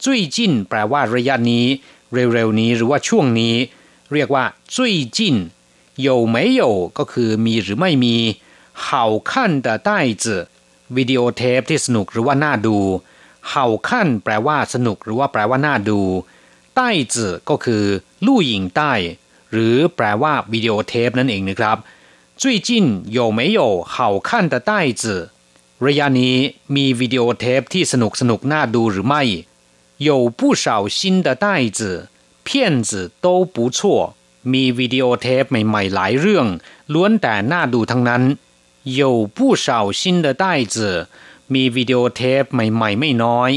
[0.04, 0.06] 最
[0.37, 1.66] 近แปลว่าระยะนี้
[2.12, 3.54] เร็วๆนี้หรือว่าช่วงนี้
[4.12, 4.76] เรียกว่า最
[5.16, 5.18] 近
[6.06, 6.62] 有没有
[6.98, 8.16] ก็คือมีหรือไม่มี
[8.85, 9.32] 好看
[9.64, 9.90] 的袋
[10.22, 10.24] 子
[10.96, 12.76] วิดีโอเทปที่สนุกหรือว่าน่าดู
[13.48, 16.00] เห่าขั้นแปลว่าสนุกหรือว่าแปลว่าน่าดู
[16.74, 17.85] ใต้จืก็คือ
[18.26, 18.92] ลู่หญิงใต้
[19.52, 21.76] หรือแปลว่าวิดีโอเทปนั่นเองนะครับ
[22.40, 22.68] 最近
[23.16, 23.61] 有没有
[23.94, 23.94] 好
[24.28, 25.04] 看的袋子
[25.87, 26.37] ระยะนี้
[26.76, 29.22] มีวิดีโอเทปที่สนุกสนุกน่าดูหรือไม่
[30.08, 31.46] 有不少新的袋
[31.78, 32.08] 子
[32.46, 33.78] 片子都不错
[34.52, 36.46] มีวิดีโอเทปใหม่ๆหลายเรื่อง
[36.92, 38.22] ล้วนแต่น่าดูทั้งนั้น
[38.98, 39.00] 有
[39.37, 39.66] 不少
[40.00, 40.76] 新的袋子
[41.54, 43.50] มีวิดีโอเทปใหม่ๆไม่น้อย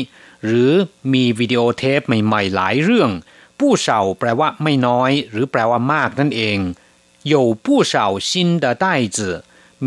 [0.45, 0.71] หรือ
[1.13, 3.11] มีวิดีโอเทปใหม่ๆหลายเรื่อง
[3.59, 6.59] ผู้เฉาแปลว่าไม่น้อย หรือแปลว่ามากนั่นเอง
[7.33, 7.93] 有不少
[8.29, 8.31] 新
[8.63, 8.85] 的袋
[9.17, 9.19] 子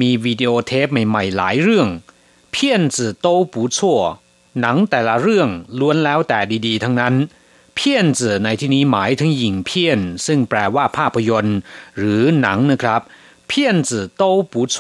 [0.01, 1.88] มีวิดีโอเทปใหม่ๆหลายเรื่อง
[2.55, 2.55] 片
[2.95, 3.79] 子都不错
[4.61, 7.14] หนังแต่ละเรื่องล้วนแล้วแต่ดีๆ ทั้งนั้น
[7.75, 11.59] เพี้ยนจืในที่นี้หมายถึงหญิงเพี้ยน ซึ่งแปลว่าภาพยนตร์
[11.99, 13.01] หรือหนังนะครับ
[13.49, 14.77] เพี้ยนจื都不错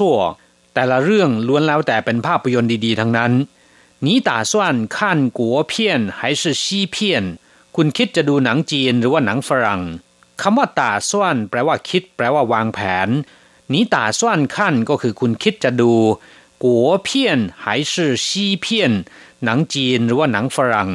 [0.74, 3.32] แต่ละเรื่องล้วนแล้วแต่เป็นภาพยนตร์ดีๆ ทั้งนั้น
[4.04, 4.52] 你打算
[4.94, 4.96] 看
[5.38, 5.72] 国片
[6.18, 6.96] 还是西片
[7.76, 9.82] คุณคิดจะดูหนังจีนหรือว่าหนังฝรั่ง
[10.40, 13.08] คำว่าตาส่วนแปลว่าคิด แปลว่าวางแผน
[13.72, 14.20] 你打算
[14.54, 14.56] 看
[14.88, 15.92] ก็คือคุณคิดจะดู
[16.64, 16.66] 国
[17.06, 17.08] 片
[17.62, 17.94] 还是
[18.26, 18.28] 西
[18.64, 18.66] 片
[19.31, 20.90] หนั งจีนหรือว่าหนังฝรั่ง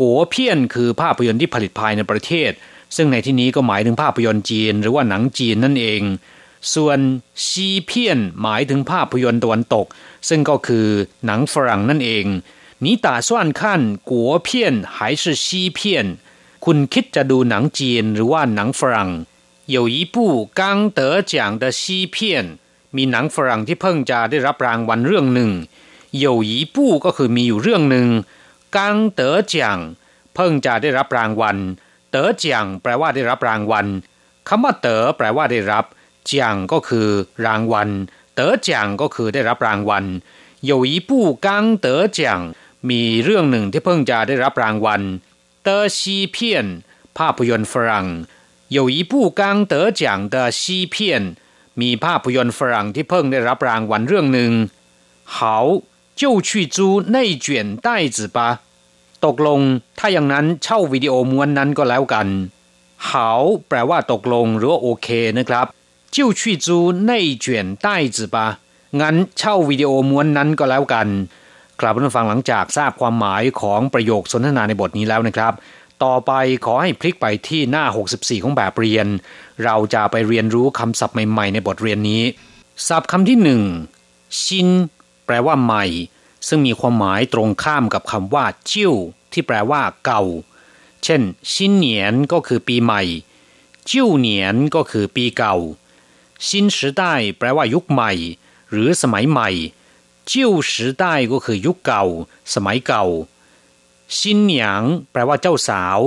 [0.00, 2.50] กัวเพี้ยนคือภาพยนตร์ที่ผลิตภายในประเทศ
[2.96, 6.02] ซึ่งในที่นี้ก็หมายถึงภาพยนตร์จีนหรือว่าหนังจีนนั่นเอง
[6.74, 6.98] ส่วน
[7.48, 9.86] ซีเพียนหมายถึงภาพยนตร์ตะวันตก
[10.28, 10.86] ซึ่งก็คือ
[11.26, 12.26] หนังฝรั่งนั่นเอง
[12.84, 13.28] 你打算
[13.60, 13.62] 看
[14.10, 14.12] 国
[14.46, 14.48] 片
[14.94, 15.78] 还是西片
[16.64, 19.10] คุณคิดจะดูหนังจีนหรือว่าหนังฝรั่ง
[19.74, 20.16] 有一部
[20.58, 20.60] 刚
[20.98, 21.00] 得
[21.32, 21.82] 奖的西
[22.14, 22.16] 片
[22.96, 25.50] มีหนังฝรั่งที่เพิ่งจะได้รับรางวัลเรื่องหนึ่ง
[26.24, 28.08] 有一部ก็คือมีอยู่เรื่องหนึ่ง
[28.76, 29.78] กังเต๋อจียง
[30.34, 31.56] เพิ่งจะได้รับรางวัล
[32.10, 33.86] เต๋อจียงแปลว่าได้รับรางวัล
[34.48, 35.84] คำว่าเต๋อแปลว่าได้รับ
[36.28, 37.08] จียงก็คือ
[37.46, 37.88] รางวัล
[38.34, 40.04] เต๋อจียงก็คือได้รับรางวัล
[40.70, 41.10] 有一部
[41.44, 41.46] 刚
[41.84, 41.86] 得
[42.18, 42.20] 奖
[42.90, 45.02] มีเรื่องหนึ่งที่เพิ่งจะได้รับรางวัล
[45.62, 46.66] เตอร์ซีเพียน
[47.18, 48.06] ภาพยนตร์ฝรั่ง
[48.76, 49.40] 有一部刚
[49.72, 50.02] 得奖
[50.34, 50.62] 的西
[50.94, 50.96] 片
[51.80, 54.52] มีภาพยนตร์ฝรั่งที่เพิ่งได้รับรางวัลเรื่องหนึ่ง
[55.36, 55.38] 好
[56.20, 56.78] 就去租
[57.14, 57.46] 内卷
[57.86, 58.38] 袋子吧
[59.24, 59.60] ตกลง
[59.98, 62.26] ถ้าอย่างนั้นเช่าวิดีโอม้วนนั้นก็แล้วกัน
[63.08, 63.10] 好
[63.68, 65.08] แปลว่าตกลงหรือว่าโอเค
[65.38, 65.66] นะครับ
[66.14, 66.68] 就去租
[67.08, 67.12] 内
[67.44, 67.46] 卷
[67.86, 68.36] 袋子吧
[69.00, 71.08] งั้นเช่าวิดีโอม้วนนั้นก็แล้วกัน
[71.80, 75.52] ครับผู้ฟังหลังจากทราบความหมายของประโยคสนทนาในบทนี้แล้วนะครับ
[76.04, 76.32] ต่อไป
[76.64, 77.84] ขอให้พลิกไปที่หน้า
[78.14, 79.06] 64 ของแบบเรียน
[79.64, 82.22] เราจะไปเรียนรู้คำศัพท์ใหม่ๆ ในบทเรียนนี้
[82.88, 83.62] ศัพท์คำที่หนึ่ง
[84.42, 84.68] ชิน
[85.25, 85.85] แปลว่าใหม่
[86.47, 88.93] ซึ่งมีความหมายตรงข้ามกับคำว่าจิ้ว
[89.31, 90.23] ที่แปลว่า เก่า
[91.03, 93.01] เช่น ชินเหนียนก็คือปีใหม่
[93.89, 95.55] จิ้วเหนียนก็คือปีเก่า
[96.47, 97.03] ชินสิได
[97.37, 98.11] แปลว่ายุคใหม่
[98.69, 99.49] หรือสมัยใหม่
[100.29, 102.05] จิ้วสิไดก็คือยุคเก่า
[102.53, 103.05] สมัยเก่า
[104.17, 104.81] ชินเหนียง
[105.11, 105.99] แปลว่าเจ้าสาว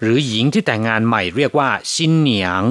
[0.00, 2.62] หรือหญิงที่แต่งงานใหม่ เรียกว่า ชินเหนียง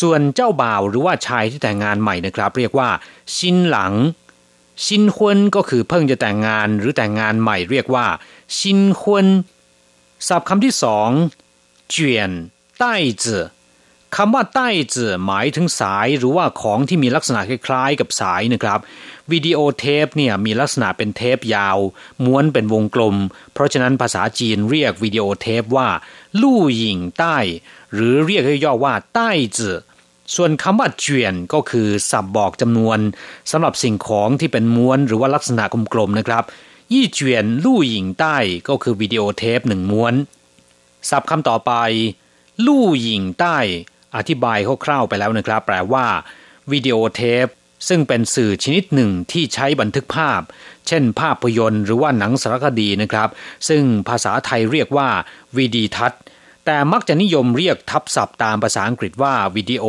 [0.00, 2.88] ส่วนเจ้าบ่าวหรือว่าชายที่แต่งงานใหม่นะครับ เรียกว่า
[3.36, 3.92] ชินหลัง
[4.84, 8.06] ชินฮวนก็คือเพิ่งจะแต่งงานหรือแต่งงานใหม่เรียกว่า
[8.56, 9.26] ชินฮวน
[10.28, 11.08] ศัพท์คำที่สอง
[11.90, 12.30] เจียน
[12.78, 13.44] ใต้จือ
[14.16, 18.80] คำว่าใต้จือหมายถึงสายหรือว่าของที่มีลักษณะคล้ายๆ กับสายนะครับ
[19.32, 21.78] วิดีโอเทปเนี่ยมีลักษณะเป็นเทปยาว
[22.24, 23.16] ม้วนเป็นวงกลม
[23.52, 25.88] เพราะฉะนั้นภาษาจีนเรียกวิดีโอเทปว่า
[26.40, 27.36] ลู่หยิงใต้
[27.94, 29.78] หรือเรียกย่อว่าใต้จือ
[30.36, 32.98] ส่วนคำว่าเจียนก็คือสับบอกจำนวน
[33.50, 36.44] สำหรับสิ่งของที่เป็นม้วนหรือว่าลักษณะกลมๆนะครับ
[36.92, 38.36] ยี่เจียนลู่หยิงใต้
[38.68, 40.14] ก็คือวิดีโอเทปหนึ่งม้วน
[41.10, 41.72] ศัพท์คำต่อไป
[42.66, 43.58] ลู่หยิงใต้
[44.16, 46.06] อธิบายคร่าวๆไปแล้วนะครับ แปลว่า
[46.72, 47.46] วิดีโอเทป
[47.88, 50.40] ซึ่งเป็นสื่อชนิดหนึ่งที่ใช้บันทึกภาพ
[50.88, 53.28] เช่นภาพยนตร์หรือว่าหนังสารคดีนะครับ
[53.68, 55.08] ซึ่งภาษาไทยเรียกว่า
[55.56, 56.22] วิดีทัศน์
[56.64, 59.84] แต่มักจะนิยมเรียกทับศัพท์ตามภาษาอังกฤษว่าวิดีโอ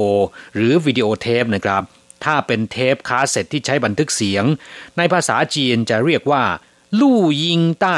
[0.56, 1.84] หรือวิดีโอเทปนะครับ
[2.24, 4.44] ถ้าเป็นเทปคาสเซ็ตที่ใช้บันทึกเสียง
[4.98, 6.44] ในภาษาจีนจะเรียกว่า
[7.00, 7.98] ลู่ยิงใต้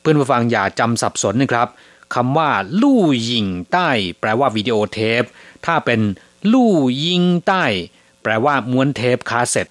[0.00, 1.68] เพื่อนผู้ฟังอย่าจำสับสนนะครับ
[2.14, 2.50] คำว่า
[2.82, 3.88] 录影带
[4.20, 5.22] แปลว่าวิดีโอเทป
[5.66, 6.00] ถ้าเป็น
[6.52, 7.64] ลู่ยิงใต้
[8.22, 9.66] แปลว่าม้วนเทปคาสเซ็ต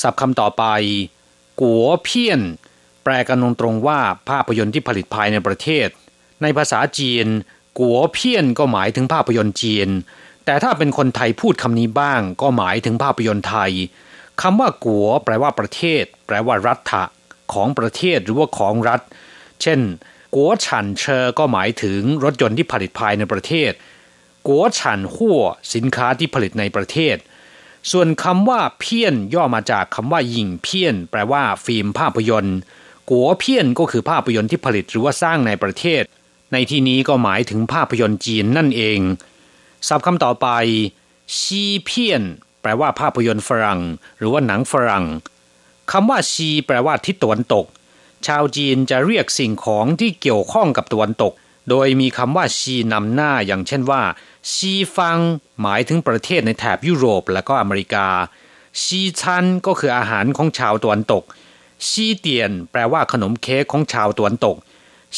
[0.00, 0.64] ศัพท์คำต่อไป
[1.60, 2.40] กัวเพี้ยน
[3.04, 5.88] แปลกันตรงๆว่าภาพยนตร์ที่ผลิตภายในประเทศ
[6.42, 7.26] ในภาษาจีน
[7.78, 9.88] กัวเพี้ยนก็หมายถึงภาพยนตร์จีน
[10.44, 13.72] แต่ถ้าเป็นคนไทยพูดคำนี้บ้าง ก็หมายถึงภาพยนตร์ไทย
[14.42, 17.04] คำว่ากัวแปลว่าประเทศ แปลว่ารัฐะ
[17.52, 19.00] ของประเทศหรือว่าของรัฐ
[19.62, 19.80] เช่น
[20.34, 23.72] กัวฉันเชอก็หมายถึงรถยนต์ที่ผลิตภายในประเทศ
[24.46, 25.42] กัวฉันหัว
[25.74, 27.16] สินค้าที่ผลิตในประเทศ
[27.92, 32.58] ส่วนคำว่าเพี้ยนย่อมาจากคำว่าหยิงเพี้ยน แปลว่า ฟิล์มภาพยนตร์
[33.10, 36.02] กัวเพี้ยนก็คือภาพยนตร์ที่ผลิตหรือว่าสร้างในประเทศ
[36.52, 39.00] ในที่นี้ก็หมายถึงภาพยนตร์จีนนั่นเอง
[39.88, 40.48] ศัพท์คำต่อไป
[41.40, 42.22] ซีเพียน
[42.62, 43.80] แปลว่าภาพยนตร์ฝรั่ง
[44.18, 45.06] หรือว่าหนังฝรั่ง
[45.92, 47.66] คำว่าซีแปลว่าทิศตะวันตก
[48.26, 51.32] ชาวจีนจะเรียกสิ่งของที่เกี่ยวข้องกับตะวันตก
[51.70, 54.02] โดยมีคำว่าซีนำหน้าอย่างเช่นว่า
[54.54, 55.18] ซีฟัง
[55.62, 58.06] หมายถึงประเทศในแถบยุโรปและก็อเมริกา
[58.84, 61.24] ซีชันก็คืออาหารของชาวตะวันตก
[61.88, 64.56] ซีเตียน แปลว่าขนมเค้กของชาวตะวันตก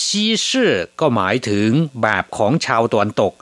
[0.05, 1.69] ซีชื่อก็หมายถึง
[2.03, 3.33] แบบของชาวตะวันตก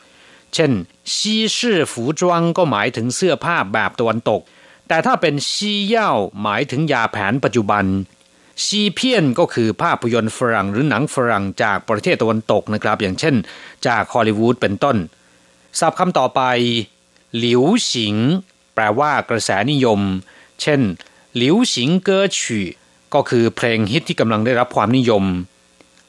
[0.54, 0.72] เช่น
[1.16, 4.40] ซีชื่อฝูจวงก็หมายถึงเสื้อผ้าแบบตะวันตก
[4.88, 6.10] แต่ถ้าเป็นซีเย่า
[6.42, 7.84] หมายถึงยาแผนปัจจุบัน
[8.66, 13.34] ซีเพียนก็คือภาพยนตร์ฝรั่งหรือหนังฝรั่งจากประเทศตะวันตกนะครับ อย่างเช่น
[13.86, 14.96] จากฮอลลีวูดเป็นต้น
[15.78, 16.42] ศัพท์คำต่อไป
[17.38, 18.16] หลิวสิง
[18.74, 20.00] แปลว่ากระแสนิยม
[20.60, 20.80] เช่น
[21.36, 22.60] หลิวสิงเกอฉี
[23.14, 25.24] ก็คือเพลงฮิตที่กำลังได้รับความนิยม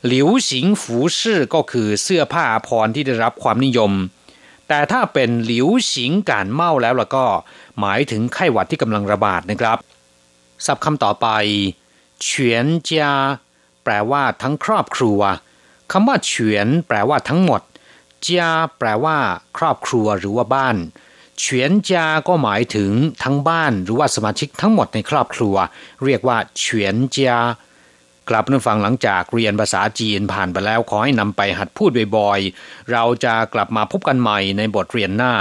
[0.08, 3.92] หลิวสิงฝูชื่อก็คือเสื้อผ้าพรที่ได้รับความนิยม
[4.68, 7.26] แต่ถ้าเป็นหลิวสิงการเมาแล้วล่ะก็
[7.80, 9.78] หมายถึงไข้หวัดที่กำลังระบาดนะครับ
[10.66, 11.28] ศัพท์คำต่อไป
[12.22, 13.14] เฉียนจา
[13.84, 15.20] แปลว่าทั้งครอบครัว
[15.92, 17.62] คำว่าเฉียนแปลว่าทั้งหมด
[18.28, 19.18] จาแปลว่า
[19.58, 20.76] ครอบครัวหรือว่าบ้าน
[21.40, 22.92] เฉียนจาก็หมายถึง
[23.24, 25.56] ทั้งบ้านหรือว่าสมาชิกทั้งหมดในครอบครัว
[26.06, 27.40] เรียกว่าเฉียนจา
[28.30, 35.34] กลับนึกฟังหลังจากเรียนภาษาจีนผ่านไปแล้วขอให้นำไปหัดพูดบ่อยๆ เราจะกลับมาพบกันใหม่ในบทเรียนหน้า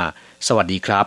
[0.46, 1.06] สวัสดีครับ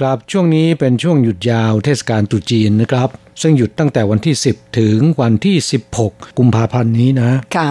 [0.00, 3.08] ครับช่วงนี้เป็นช่วงหยุดยาวเทศกาลตรุษจีนนะครับ
[3.42, 5.56] ซึ่งหยุดตั้งแต่วันที่ 10 ถึงวันที่
[5.96, 7.70] 16 กุมภาพันธ์นี้นะค่ะ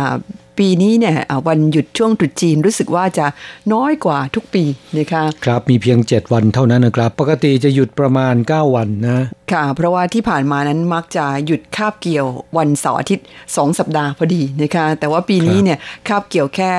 [0.58, 3.26] ปีนี้เนี่ยวันหยุดช่วงตรุษจีนรู้สึกว่าจะ
[3.74, 4.64] น้อยกว่าทุกปี
[4.98, 16.72] นะคะครับมีเพียง 7 วันเท่านั้นนะครับ ปกติจะหยุดประมาณ 9 วันนะค่ะ เพราะว่าที่ผ่านมานั้นมักจะหยุดคาบเกี่ยววันเสาร์อาทิตย์ 2 สัปดาห์พอดีนะคะแต่ว่าปีนี้เนี่ยคาบเกี่ยวแค่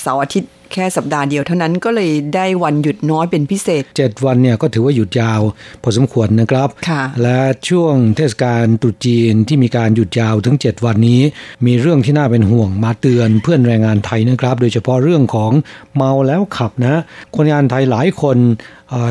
[0.00, 5.40] เสาร์อาทิตย์ แค่สัปดาห์เดียวเท่านั้นก็เลยได้วันหยุดน้อยเป็นพิเศษ 7 วันเนี่ยก็ถือว่าหยุดยาว
[5.82, 11.20] พอสมควรนะครับค่ะและช่วงเทศกาลตรุษจีนที่มีการหยุดยาวถึง 7 วันนี้
[11.66, 15.52] มีเรื่องที่น่าเป็นห่วงมาเตือนเพื่อนแรงงานไทยนะครับ โดยเฉพาะเรื่องของ
[15.96, 16.94] เมาแล้วขับนะ
[17.36, 18.38] คนงานไทยหลายคน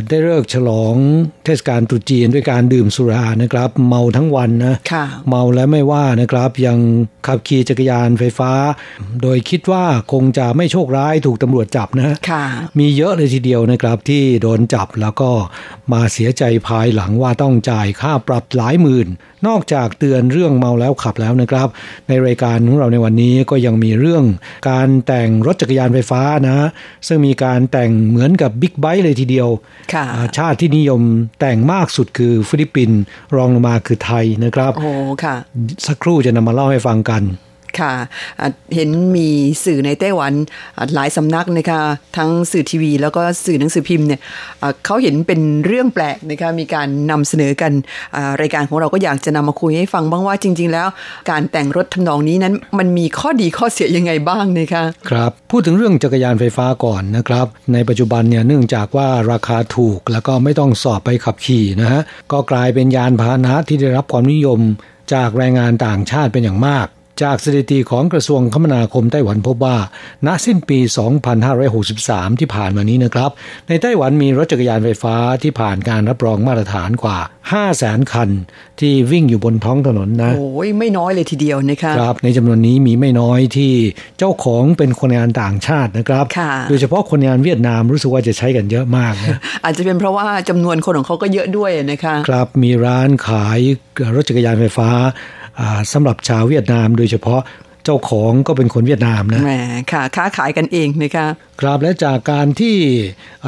[0.09, 0.95] ได้เลิกฉลอง
[1.43, 6.77] เทศกาลตรุษจีนด้วยการดื่มสุรานะครับ เมาทั้งวันนะค่ะเมาแล้วไม่ว่านะครับ ยัง
[7.27, 8.51] ขับขี่จักรยานไฟฟ้า
[9.21, 12.43] โดยคิดว่าคงจะไม่โชคร้ายถูกตำรวจจับนะค่ะ
[12.79, 15.29] มีเยอะเลยทีเดียวนะครับที่โดนจับแล้วก็
[15.93, 19.09] มาเสียใจภายหลังว่าต้องจ่ายค่าปรับหลายหมื่น
[19.47, 21.67] นอกจากเตือนเรื่องเมาแล้วขับแล้วนะครับ
[22.07, 24.23] ในรายการของเราในวันนี้ก็ยังมีเรื่อง
[24.69, 26.57] การแต่งรถจักรยานไฟฟ้านะ
[27.07, 29.66] ซึ่งมีการแต่งเหมือนกับบิ๊กไบค์เลยทีเดียวค่ะ
[30.37, 31.01] ชาติที่นิยม
[31.39, 32.99] แต่งมากสุดคือฟิลิปปินส์
[33.35, 34.89] รองลงมาคือไทยนะครับ โอ้
[35.23, 35.35] ค่ะ
[35.87, 37.23] สักครู่จะนำมาเล่าให้ฟังกัน
[37.79, 37.93] ค่ะ
[38.75, 39.29] เห็นมี
[39.65, 40.33] สื่อในไต้หวัน
[40.95, 41.81] หลายสำนักนะคะ
[42.17, 44.19] ทั้งสื่อทีวี แล้วก็สื่อหนังสือพิมพ์เนี่ย
[44.85, 47.71] เขาเห็นเป็นเรื่องแปลกนะคะมีการนำเสนอกัน
[48.41, 50.87] รายการของเราก็อยากจะนำมาคุยให้ฟังบ้างว่าจริง ๆ แล้ว
[51.29, 62.01] การแต่งรถทำนองนี้นั้น มันมีข้อดีข้อเสียยังไงบ้างนะคะครับพูดถึงเรื่องจักรยานไฟฟ้าก่อนนะครับ ในปัจจุบันเนี่ยเนื่องจากว่าราคาถูกแล้วก็ไม่ต้องสอบไปขับขี่นะฮะ
[62.31, 64.59] ก็กลายเป็นยานพาหนะที่ได้รับความนิยม
[65.13, 66.87] จากแรงงานต่างชาติเป็นอย่างมาก
[67.23, 69.77] จากสถิติของกระทรวงคมนาคมไต้หวันพบว่า
[70.25, 70.79] ณ สิ้นปี
[71.59, 73.29] 2563 ที่ผ่านมานี้นะครับ
[73.67, 77.17] ในไต้หวันมีรถจักรยานไฟฟ้าที่ผ่านการรับรองมาตรฐานกว่า
[77.51, 78.29] 5 0 0 0 0 0 คัน
[78.79, 83.73] ที่วิ่งอยู่บนท้องถนนนะ โอ้ยไม่น้อยเลยทีเดียวนะคะครับ ในจำนวนนี้มีไม่น้อยที่
[84.17, 86.25] เจ้าของเป็นคนงานต่างชาตินะครับ
[86.69, 93.59] โดยเฉพาะคนงานเวียดนามรู้สึกว่าจะใช้กันเยอะมากนะอาจจะเป็นเพราะว่าจำนวนคนของเขาก็เยอะด้วยนะคะ ครับมีร้านขาย
[94.15, 94.89] รถจักรยานไฟฟ้า
[95.93, 97.41] สำหรับชาวเวียดนามโดยเฉพาะ
[97.83, 99.53] เจ้าของก็เป็นคนเวียดนามนะแหม
[99.91, 101.27] ค่ะ ค้าขายกันเองนะคะ
[101.61, 102.75] ครับและจากการที่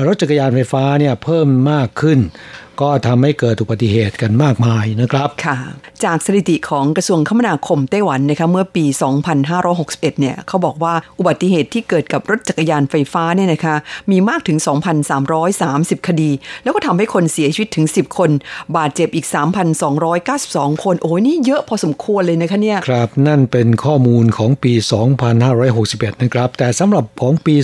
[0.08, 2.20] รถจักรยานไฟฟ้าเนี่ยเพิ่มมากขึ้น
[2.82, 5.58] ก็ทำให้เกิดอุบัติเหตุกันมากมายนะครับค่ะ
[6.04, 8.86] จากสถิติของกระทรวงคมนาคมไต้หวันนะคะเมื่อปี
[9.52, 13.76] 2561 เนี่ยเขาบอกว่าอุบัติเหตุที่เกิดกับรถจักรยานไฟฟ้าเนี่ยนะคะ
[14.12, 14.58] มีมากถึง
[15.34, 16.32] 2,330 คดี
[16.64, 18.30] แล้วก็ทำให้คนเสียชีวิตถึง 10 คน
[18.78, 19.26] บาดเจ็บอีก
[20.06, 24.74] 3,292 คนโอ้ยนี่เยอะพอสมควรเลยนะคะเนี่ยครับนั่นเป็นข้อมูลของปี
[25.48, 27.56] 2561 นะครับ แต่สำหรับของปี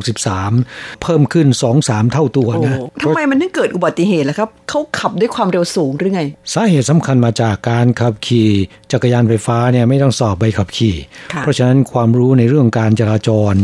[0.00, 1.46] 2563 เพิ่มขึ้น
[1.80, 8.48] 2-3 เท่าตัวนะทำไมมันถึงเกิดอุบัติเหตุล่ะครับเขาขับด้วยความเร็วสูงหรือไง สาเหตุสำคัญมาจากการขับขี่
[8.92, 10.96] จักรยานไฟฟ้าเนี่ยไม่ต้องสอบใบขับขี่
[11.38, 13.54] เพราะฉะนั้นความรู้ในเรื่องการจราจร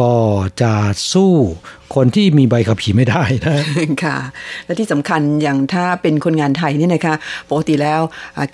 [0.00, 0.14] ก็
[0.62, 0.74] จะ
[1.12, 1.34] สู้
[1.94, 3.56] คนที่มีใบขับขี่ไม่ได้นะ
[4.04, 4.18] ค่ะ
[4.64, 7.14] และที่สำคัญอย่างถ้าเป็นคนงานไทยเนี่ยนะคะ
[7.50, 8.00] ปกติแล้ว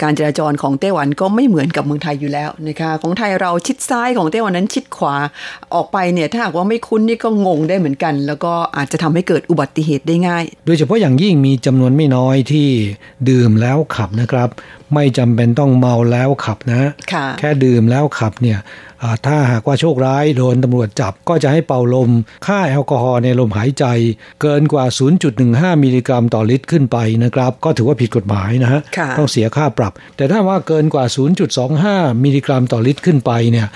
[0.03, 5.15] การจราจรของไต้หวันก็ไม่เหมือนกับเมืองไทยอยู่แล้วนะคะของไทยเราชิดซ้ายของไต้หวันนั้นชิดขวา
[5.75, 12.69] ออกไปเนี่ยถ้าหากว่าไม่คุ้นนี่ก็งงได้เหมือนกัน แล้วก็อาจจะทำให้เกิดอุบัติเหตุได้ง่าย โดยเฉพาะอย่างยิ่งมีจำนวนไม่น้อยที่
[13.29, 14.49] ดื่มแล้วขับนะครับ
[14.95, 16.83] ไม่จำเป็นต้องเมาแล้วขับนะ
[17.39, 18.59] แค่ดื่มแล้วขับเนี่ย
[19.27, 22.11] ถ้าหากว่าโชคร้ายโดนตำรวจจับก็จะให้เป่าลม
[22.47, 23.85] ค่าแอลกอฮอล์ในลมหายใจ
[24.43, 24.85] เกินกว่า
[25.35, 28.81] 0.15 มิลลิกรัมต่อลิตรขึ้นไปนะครับ ก็ถือว่าผิดกฎหมายนะฮะ
[29.19, 31.05] ต้องเสียค่าปรับ แต่ถ้าว่าเกินกว่า
[31.65, 33.69] 0.25 มิลลิกรัมต่อลิตรขึ้นไปเนี่ย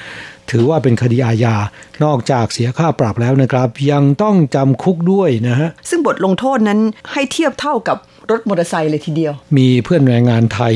[0.51, 1.57] ถือว่าเป็นคดีอาญา
[2.05, 6.81] นอกจากเสียค่าปรับแล้วนะครับ ยังต้องจำคุกด้วยนะฮะ ซึ่งบทลงโทษนั้น
[7.13, 7.99] ให้เทียบเท่ากับ
[8.31, 10.75] รถมอเตอร์ไซค์เลยทีเดียว มีเพื่อนแรงงานไทย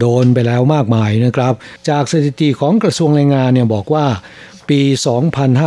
[0.00, 1.54] โดนไปแล้วมากมายนะครับ
[1.88, 4.06] จากสถิติของกระทรวงแรงงานเนี่ยบอกว่า
[4.72, 4.82] ปี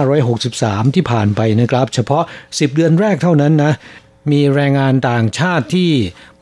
[0.03, 3.71] 2563 ที่ผ่านไปนะครับ เฉพาะ 10 เดือนแรกเท่านั้นนะ
[4.31, 5.91] มีแรงงานต่างชาติที่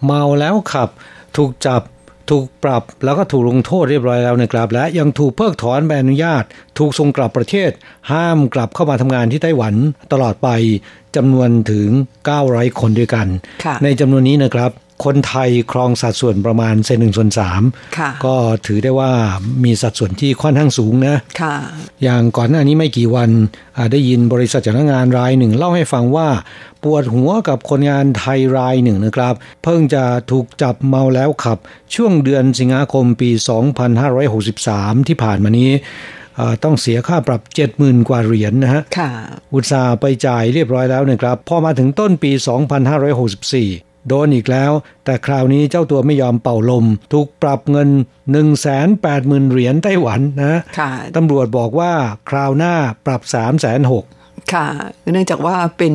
[0.05, 0.89] เมาแล้วขับ
[1.37, 1.81] ถูกจับ
[2.29, 6.43] ถูกปรับแล้วก็ถูกลงโทษเรียบร้อยแล้วนะครับ และยังถูกเพิกถอนใบอนุญาต
[6.77, 7.71] ถูกส่งกลับประเทศ
[8.11, 9.75] ห้ามกลับเข้ามาทำงานที่ไต้หวัน
[10.11, 10.49] ตลอดไป
[11.15, 11.89] จำนวนถึง
[12.33, 13.27] 900 คนด้วยกัน
[13.83, 14.71] ในจำนวนนี้นะครับ
[15.05, 17.61] คนไทยครองสัดส่วนประมาณเซนหนึ่งส่วนสาม
[18.25, 18.35] ก็
[18.65, 19.11] ถือได้ว่า
[19.63, 21.55] มีสัดส่วนที่ค่อนข้างสูงนะค่ะ
[22.03, 23.29] อย่างก่อนหน้านี้ไม่กี่วัน
[23.91, 26.27] ได้ยินบริษัทจ้างงานรายหนึ่งเล่าให้ฟังว่า
[26.83, 29.33] ปวดหัวกับคนงานไทยรายหนึ่งนะครับ
[29.63, 31.57] เพิ่งจะถูกจับเมาแล้วขับ
[31.95, 33.29] ช่วงเดือนสิงหาคมปี
[34.19, 35.71] 2563 ที่ผ่านมานี้
[36.63, 37.41] ต้องเสียค่าปรับ
[37.75, 38.81] 70,000 กว่าเหรียญนนะฮะ
[39.53, 44.71] อุตสาห์ไปจ่ายเรียบร้อยแล้วนะครับ พอมาถึงต้นปี 2564 โดนอีกแล้ว
[45.05, 47.89] แต่คราวนี้เจ้าตัวไม่ยอมเป่าลม ถูกปรับเงิน
[48.69, 50.59] 180,000 เหรียญไต้หวันนะ
[51.15, 51.91] ตำรวจบอกว่า
[52.29, 52.73] คราวหน้า
[53.05, 54.67] ปรับ 3 6 0 0 0ค่ะ
[55.11, 55.93] เนื่องจากว่าเป็น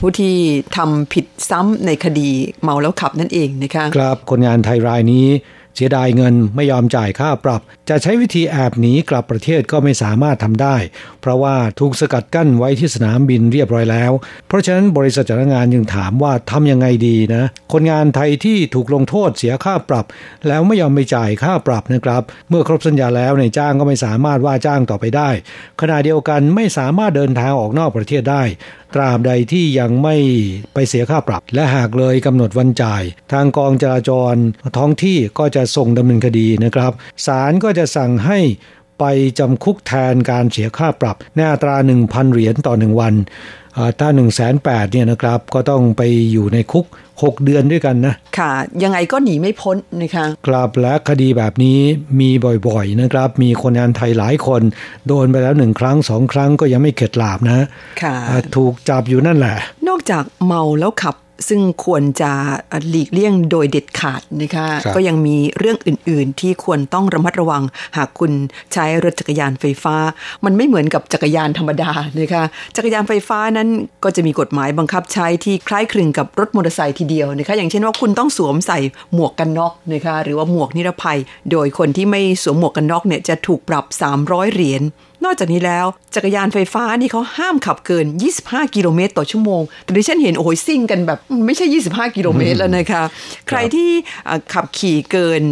[0.00, 0.34] ผู้ที่
[0.76, 2.28] ทำผิดซ้ำในคดี
[2.62, 5.26] เมาแล้วขับนั่นเองนะคะ ครับคนงานไทยรายนี้
[5.74, 10.76] เสียดายเงินไม่ยอมจ่ายค่าปรับ จะใช้วิธีแอบหนีกลับประเทศก็ไม่สามารถทำได้
[11.20, 14.12] เพราะว่าถูกสกัดกั้นไว้ที่สนามบินเรียบร้อยแล้ว
[14.48, 20.06] เพราะฉะนั้นบริษัทจ้างงานยังถามว่าทำยังไงดีนะ คนงานไทยที่ถูกลงโทษเสียค่าปรับ
[20.48, 25.30] แล้วไม่ยอมไปจ่ายค่าปรับนะครับ เมื่อครบสัญญาแล้วในจ้างก็ไม่สามารถว่าจ้างต่อไปได้
[25.80, 28.42] ขณะเดียวกันไม่สามารถเดินทางออกนอกประเทศได้
[28.94, 30.16] ตราบใดที่ยังไม่
[30.74, 34.34] ไปเสียค่าปรับ และหากเลยกำหนดวันจ่าย ทางกองจราจร
[34.76, 36.92] ท้องที่ก็จะส่งดำเนินคดีนะครับ
[37.26, 38.38] ศาลก็จะสั่งให้
[39.00, 39.04] ไป
[39.38, 43.14] จำคุกแทนการเสียค่าปรับในอัตรา 1,000 เหรียญต่อหนึ่งวัน
[44.00, 51.78] ถ้า1นึ่งแสนแปดเนี่ยนะครับก็ต้องไปอยู่ในคุก 6 เดือนด้วยกันนะ ค่ะ ยังไงก็หนีไม่พ้นนะคะกลับและคดีแบบนี้
[52.20, 52.30] มี
[52.68, 54.62] บ่อยๆนะครับ มีคนงานไทยหลายคน
[55.06, 57.66] โดนไปแล้วหนึ่งครั้งสองครั้งก็ยังไม่เข็ดหลาบนะ
[58.02, 58.14] ค่ะ
[58.56, 59.56] ถูกจับอยู่นั่นแหละ
[59.88, 61.16] นอกจากเมาแล้วขับ
[61.48, 62.32] ซึ่งควรจะ
[62.88, 67.62] หลีกเลี่ยงโดยเด็ดขาดนะคะก็ยังมีเรื่องอื่น ๆ ที่ควรต้องระมัดระวัง
[67.96, 68.32] หากคุณ
[68.72, 69.96] ใช้รถจักรยานไฟฟ้า
[70.44, 72.44] มันไม่เหมือนกับจักรยานธรรมดานะคะ
[72.76, 73.68] จักรยานไฟฟ้านั้น
[74.04, 78.78] ก็จะมีกฎหมายบังคับใช้ที่คล้ายคลึงกับรถมอเตอร์ไซค์ทีเดียวนะคะอย่างเช่นว่าคุณต้องสวมใส่
[79.14, 81.18] หมวกกันน็อกนะคะหรือว่าหมวกนิรภัย
[81.50, 83.84] โดยคนที่ไม่สวมหมวกกันน็อกเนี่ยจะถูกปรับ
[84.20, 84.82] 300 เหรียญ
[85.24, 88.06] นอกจากนี้แล้ว จักรยานไฟฟ้านี่เขาห้ามขับเกิน
[88.40, 93.02] 25 กิโลเมตรต่อชั่วโมง แต่ดิฉันเห็นโอ้ยซิ่งกันแบบไม่ใช่ 25 กิโลเมตรแล้วนะคะ
[93.48, 93.90] ใครที่
[94.52, 95.42] ขับขี่เกิน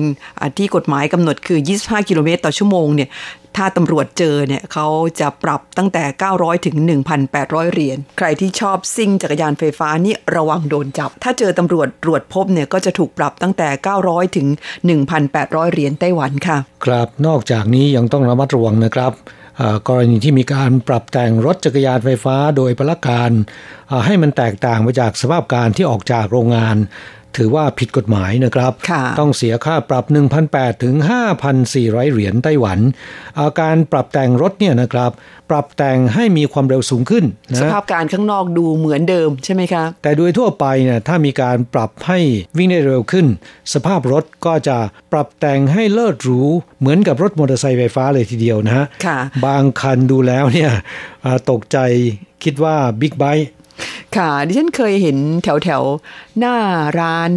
[0.58, 3.10] ที่กฎหมายกำหนดคือ 25 กิโลเมตรต่อชั่วโมงเนี่ย
[3.56, 4.86] ถ้าตำรวจเจอเนี่ยเขา
[5.20, 6.04] จะปรับตั้งแต่
[6.34, 6.76] 900 ถึง
[7.24, 13.68] 1,800 เหรียญ ใครที่ชอบซิ่งจักรยานไฟฟ้านี่ระวังโดนจับ ถ้าเจอตำรวจตรวจพบเนี่ยก็จะถูกปรับตั้งแต่
[14.02, 14.46] 900 ถึง
[15.10, 19.12] 1,800 เหรียญไต้หวันค่ะ ครับ นอกจากนี้ยังต้องระมัดระวังนะครับ
[19.88, 23.30] กรณีที่มีการปรับแต่งรถจักรยานไฟฟ้าโดยประการ
[24.06, 26.76] ให้มันแตกต่างไปจากสภาพการที่ออกจากโรงงาน
[27.36, 28.72] ถือว่าผิดกฎหมายนะครับ
[29.18, 30.04] ต้องเสียค่าปรับ
[30.44, 30.94] 1,800 ถึง
[31.54, 32.78] 5,400 เหรียญไต้หวัน
[33.40, 35.10] อาการปรับแต่งรถเนี่ยนะครับ
[35.50, 42.18] ปรับแต่งให้มีความเร็วสูงขึ้นนะสภาพการข้างนอกดูเหมือนเดิมใช่ไหมคะ แต่โดยทั่วไปเนี่ยถ้ามีการปรับให้
[42.56, 43.26] วิ่งได้เร็วขึ้น
[43.74, 44.78] สภาพรถก็จะ
[45.12, 46.42] ปรับแต่งให้เลิศหรู
[46.80, 48.86] เหมือนกับรถมอเตอร์ไซค์ไฟฟ้าเลยทีเดียวนะฮะ
[49.44, 50.70] บางคันดูแล้วเนี่ย
[51.50, 51.78] ตกใจ
[52.44, 53.48] คิดว่าบิ๊กไบค์
[54.16, 55.82] ค่ะดิฉันเคยเห็นแถวแถว
[56.38, 56.56] หน้า
[57.00, 57.30] ร้าน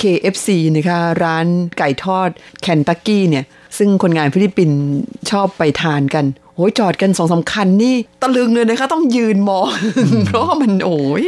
[0.00, 1.46] KFC นะคะร้าน
[1.78, 2.28] ไก่ทอด
[2.62, 3.44] เคนตักกี้เนี่ย
[3.78, 4.78] ซึ่งคนงานฟิลิปปินส์
[5.30, 6.24] ชอบไปทานกัน
[6.54, 9.70] โอ้ยจอดกันสองสามคันนี่ตะลึงเลยนะคะต้องยืนมอง
[10.26, 11.26] เพราะว่ามันโอ้ย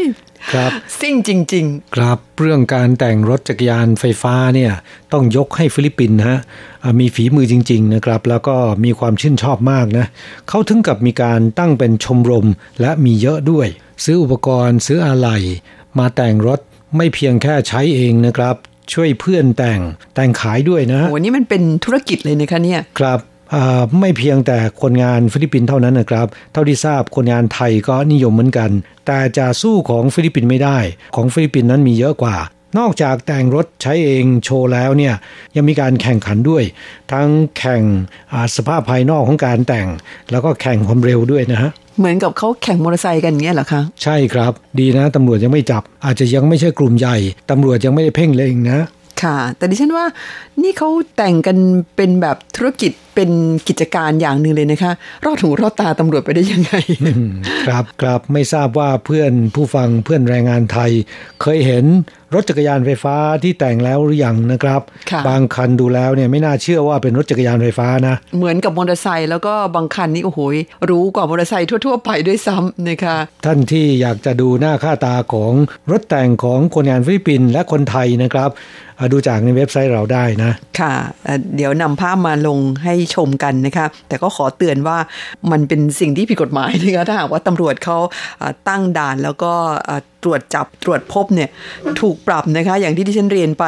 [0.53, 4.73] ครับซิ่งจริง ๆ ครับเรื่องการแต่งรถจักรยานไฟฟ้าเนี่ย
[5.13, 6.39] ต้องยกให้ฟิลิปปินส์นะ
[7.01, 10.07] มีฝีมือจริง ๆ นะครับ แล้วก็มีความชื่นชอบมากนะ
[10.49, 12.47] เขาถึงกับมีการตั้งเป็นชมรม
[12.81, 13.69] และมีเยอะด้วย
[14.05, 15.39] ซื้ออุปกรณ์ซื้ออะไหล่
[15.99, 16.61] มาแต่งรถ
[16.97, 18.57] ไม่เพียงแค่ใช้เองนะครับ
[18.93, 19.81] ช่วยเพื่อนแต่ง
[20.15, 23.21] แต่งขายด้วยนะโอ้นี่มันเป็นธุรกิจเลยนะคะเนี่ยครับ
[24.01, 28.71] ไม่เพียงแต่คนงานฟิลิปปินส์เท่านั้นนะครับ เท่าที่ทราบคนงานไทยก็นิยมเหมือนกัน
[29.07, 30.79] แต่จะสู้ของฟิลิปปินส์ไม่ได้
[31.17, 32.37] ของฟิลิปปินส์นั้นมีเยอะกว่า
[32.79, 35.15] นอกจากแต่งรถใช้เองโชว์แล้วเนี่ย
[35.57, 36.65] ยังมีการแข่งขันด้วย
[37.13, 37.29] ทั้ง
[37.59, 37.83] แข่ง
[38.57, 39.89] สภาพภายนอกของการแต่ง
[40.31, 47.17] แล้วก็แข่งความเร็วด้วยนะฮะ เหมือนกับเขาแข่งมอเตอร์ไซค์กันเงี้ยเหรอคะ ใช่ครับ ดีนะตำรวจยังไม่จับ อาจจะยังไม่ใช่กลุ่มใหญ่
[47.51, 48.81] ตำรวจยังไม่ได้เพ่งเล็งนะ
[49.23, 50.07] ค่ะ แต่ดิฉันว่า
[50.63, 51.57] นี่เขาแต่งกัน
[51.97, 53.31] เป็นแบบธุรกิจเป็น
[53.69, 54.93] กิจการอย่างหนึ่งเลยนะคะ
[55.25, 56.75] รอดหูรอดตาตำรวจไปได้ยังไง
[57.67, 60.91] ครับครับไม่ทราบว่าเพื่อนผู้ฟังเพื่อนแรงงานไทย
[61.43, 61.85] เคยเห็น
[62.35, 64.81] รถจักรยานไฟฟ้าที่แต่งแล้วหรือยังนะครับ
[65.29, 70.41] บางคันดูแล้วเนี่ยไม่น่าเชื่อว่าเป็นรถจักรยานไฟฟ้านะ เหมือนกับมอเตอร์ไซค์แล้วก็บางคันนี่โอ้โห
[70.91, 75.53] รู้กว่ามอเตอร์ไซค์ทั่ว ๆ ไปด้วยซ้ำนะคะท่านที่อยากจะดูหน้าค่าตาของ
[75.91, 78.51] รถแต่งของคนงานฟิลิปปินส์และคนไทยนะครับ
[79.13, 80.95] ดูจากในเว็บไซต์เราได้นะ ค่ะ
[81.57, 84.99] เดี๋ยวนำภาพมาลงให้ชมกันนะคะ แต่ก็ขอเตือนว่า
[85.51, 87.99] มันเป็นสิ่งที่ผิดกฎหมายนะคะถ้าหากว่าตำรวจเขา
[88.69, 89.53] ตั้งด่านแล้วก็
[90.23, 91.51] ตรวจจับตรวจพบเนี่ย
[92.01, 93.65] ถูกปรับนะคะ อย่างที่ที่ฉันเรียนไป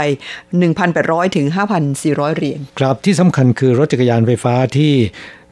[0.67, 1.47] 1,800 ถึง
[1.93, 4.93] 5,400 เหรียญครับที่สำคัญคือรถจักรยานไฟฟ้าที่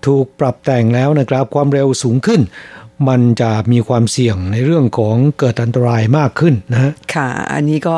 [0.07, 2.41] ถูกปรับแต่งแล้วนะครับ ความเร็วสูงขึ้น
[3.09, 7.97] มันจะมีความเสี่ยงในเรื่องของเกิดอันตรายมากขึ้นนะค่ะ อันนี้ก็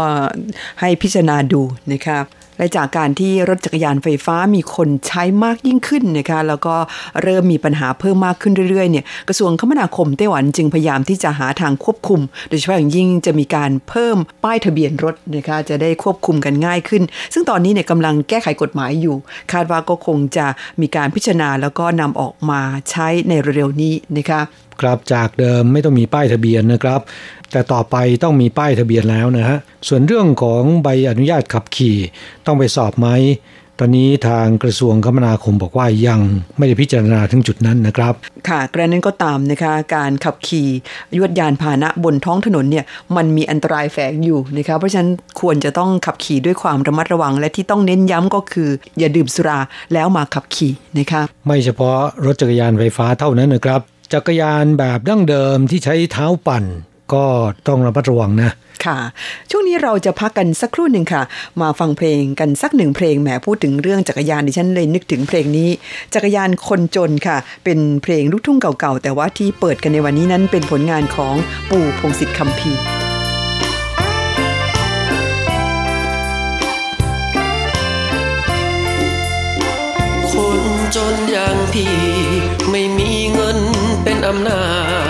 [0.81, 2.25] ให้พิจารณาดูนะครับ
[2.61, 6.75] และจากการที่รถจักรยานไฟฟ้ามีคนใช้มากยิ่งขึ้นนะคะแล้วก็
[7.23, 17.03] เริ่มมีปัญหาเพิ่มมากขึ้นเรื่อยๆเนี่ยกระทรวงคมนาคมไต้หวันจึงพยายามที่จะหาทางควบคุม โดยเฉพาะอย่างยิ่งจะมีการเพิ่มป้ายทะเบียนรถนะคะจะได้ควบคุมกันง่ายขึ้น
[17.35, 19.17] ซึ่งตอนนี้เนี่ยกำลังแก้ไขกฎหมายอยู่
[19.53, 20.47] คาดว่าก็คงจะ
[20.81, 24.43] มีการพิจารณาแล้วก็นำออกมาใช้ในเร็วๆนี้นะคะ
[24.81, 27.01] ครับจากเดิมไม่ต้องมีป้ายทะเบียนนะครับ
[27.53, 31.97] แต่ต่อไปต้องมีป้ายทะเบียนแล้วนะฮะ ส่วนเรื่องของใบอนุญาตขับขี่
[32.47, 33.09] ต้องไปสอบไหม
[33.83, 36.21] ตอนนี้ทางกระทรวงคมนาคมบอกว่ายัง
[36.59, 38.15] ไม่ได้พิจารณาถึงจุดนั้นนะครับ
[38.49, 40.69] ค่ะกระนั้นก็ตามนะคะการขับขี่
[41.17, 42.85] ยวดยานพาหนะบนท้องถนนเนี่ย
[43.17, 49.61] มันมีอันตรายแฝงอยู่นะคะเพราะฉะนั้นควรจะต้องขับขี่ด้วยความระมัดระวัง และที่ต้องเน้นย้ำก็คือ อย่าดื่มสุรา
[49.95, 53.81] แล้วมาขับขี่นะคะไม่เฉพาะรถจักรยานไฟฟ้าเท่านั้นนะครับ
[54.13, 56.65] จักรยานแบบดั้งเดิมที่ใช้เท้าปั่น
[57.15, 57.25] ก็
[57.69, 58.51] ต้องระมัดระวังนะ
[58.85, 58.99] ค่ะ
[59.51, 61.23] ช่วงนี้เราจะพักกันสักครู่หนึ่งค่ะ
[61.61, 65.69] มาฟังเพลงกันสักหนึ่งเพลงแหมพูดถึงเรื่องจักรยานดิฉันเลยนึกถึงเพลงนี้
[66.15, 71.35] จักรยานคนจนค่ะ เป็นเพลงลูกทุ่งเก่าๆ แต่ว่าที่เปิดกันในวันนี้นั้นเป็นผลงานของ
[71.71, 72.73] ปู่พงศิษฐ์คำพี
[80.31, 80.61] คน
[80.97, 81.95] จนอย่างพี่
[82.71, 83.59] ไม่มีเงิน
[84.03, 84.63] เป็นอำนา
[85.09, 85.10] จ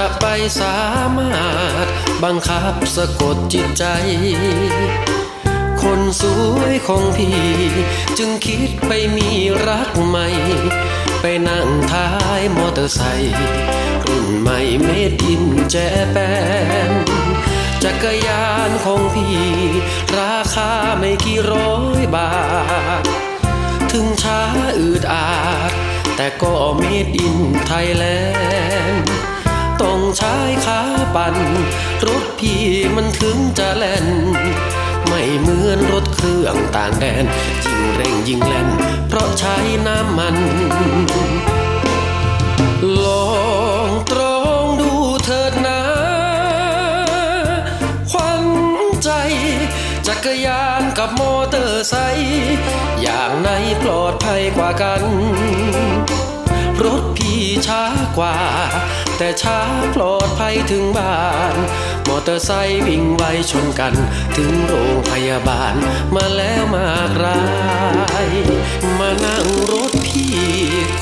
[0.00, 0.26] จะไป
[0.60, 0.78] สา
[1.18, 1.32] มา
[1.80, 1.86] รถ
[2.24, 3.84] บังคับสะกดจิตใจ
[5.82, 6.22] คนส
[6.54, 7.40] วยของพี่
[8.18, 9.30] จึงคิดไปมี
[9.66, 10.28] รักใหม่
[11.20, 13.36] ไปนั่งท้ายมอเตอร์ไซค์
[14.06, 15.76] รุ่นใหม่เมดอินแจ
[16.12, 16.16] แป
[16.90, 16.92] น
[17.82, 19.38] จักรยานของพี่
[20.18, 22.32] ราคาไม่กี่ร้อยบา
[23.02, 23.04] ท
[23.92, 24.40] ถึงช้า
[24.78, 25.28] อืดอา
[25.70, 25.72] ด
[26.16, 27.36] แต่ก็เมดอิน
[27.66, 28.04] ไทยแล
[28.90, 29.15] นด์
[29.82, 30.80] ต้องใช้ขา
[31.14, 31.36] ปั่น
[32.06, 32.64] รถพี่
[32.96, 34.06] มันถึงจะแล่น
[35.08, 37.24] ไม่เหมือนรถเครื่องต่างแดน
[37.64, 38.68] ยิ่งเร่งยิ่งแล่น
[39.08, 39.56] เพราะใช้
[39.86, 40.36] น้ำมัน
[43.04, 43.34] ลอ
[43.88, 44.92] งตรองดู
[45.24, 45.80] เถิดนะ
[48.10, 48.44] ควัน
[49.02, 49.10] ใจ
[50.06, 52.34] จักรยานกับมอเตอร์ไซค์
[53.02, 53.48] อย่างไหน
[53.82, 55.02] ปลอดภัยกว่ากัน
[57.66, 57.82] ช้า
[58.18, 58.36] กว่า
[59.16, 59.58] แต่ช้า
[59.94, 61.56] ปลอดภัยถึงบ้าน
[62.08, 63.94] มอเตอร์ไซค์วิ่งไวชนกัน
[64.36, 65.74] ถึงโรงพยาบาล
[66.14, 67.42] มาแล้วมากรา
[68.26, 68.28] ย
[68.98, 70.36] มานั่งรถพี่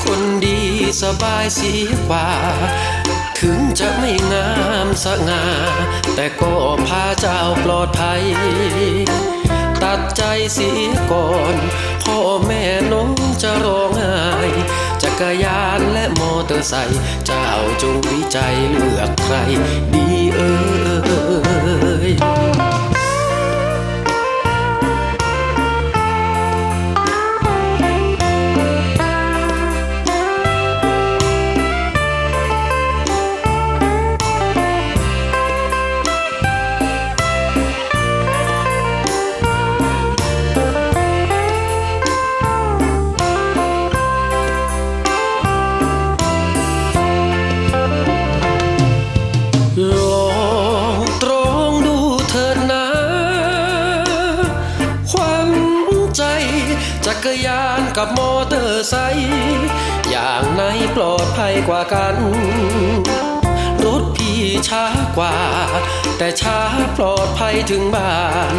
[0.03, 0.59] คนดี
[1.01, 2.29] สบายเสียกว่า
[3.39, 4.49] ถึงจะไม่งา
[4.85, 5.43] มสง่า
[6.15, 6.53] แต่ก็
[6.87, 8.23] พาเจ้าปลอดภัย
[9.83, 11.55] ตัดใจเสียก่อน
[12.03, 14.15] พ่อแม่น้องจะร้องไห้
[15.01, 15.64] จักรยาน
[16.55, 17.45] อเตอร์ไซค์เจ้า
[17.81, 19.35] จงวิจัยเลือกใคร
[19.93, 20.39] ดีเอ
[21.43, 21.44] อ
[58.85, 59.29] อร์ไซค์
[60.11, 60.61] อย่างไหน
[60.95, 62.15] ปลอดภัยกว่ากัน
[63.85, 64.85] รถพี่ช้า
[65.17, 65.35] กว่า
[66.17, 66.59] แต่ช้า
[66.97, 68.17] ปลอดภัยถึงบ้า
[68.51, 68.53] น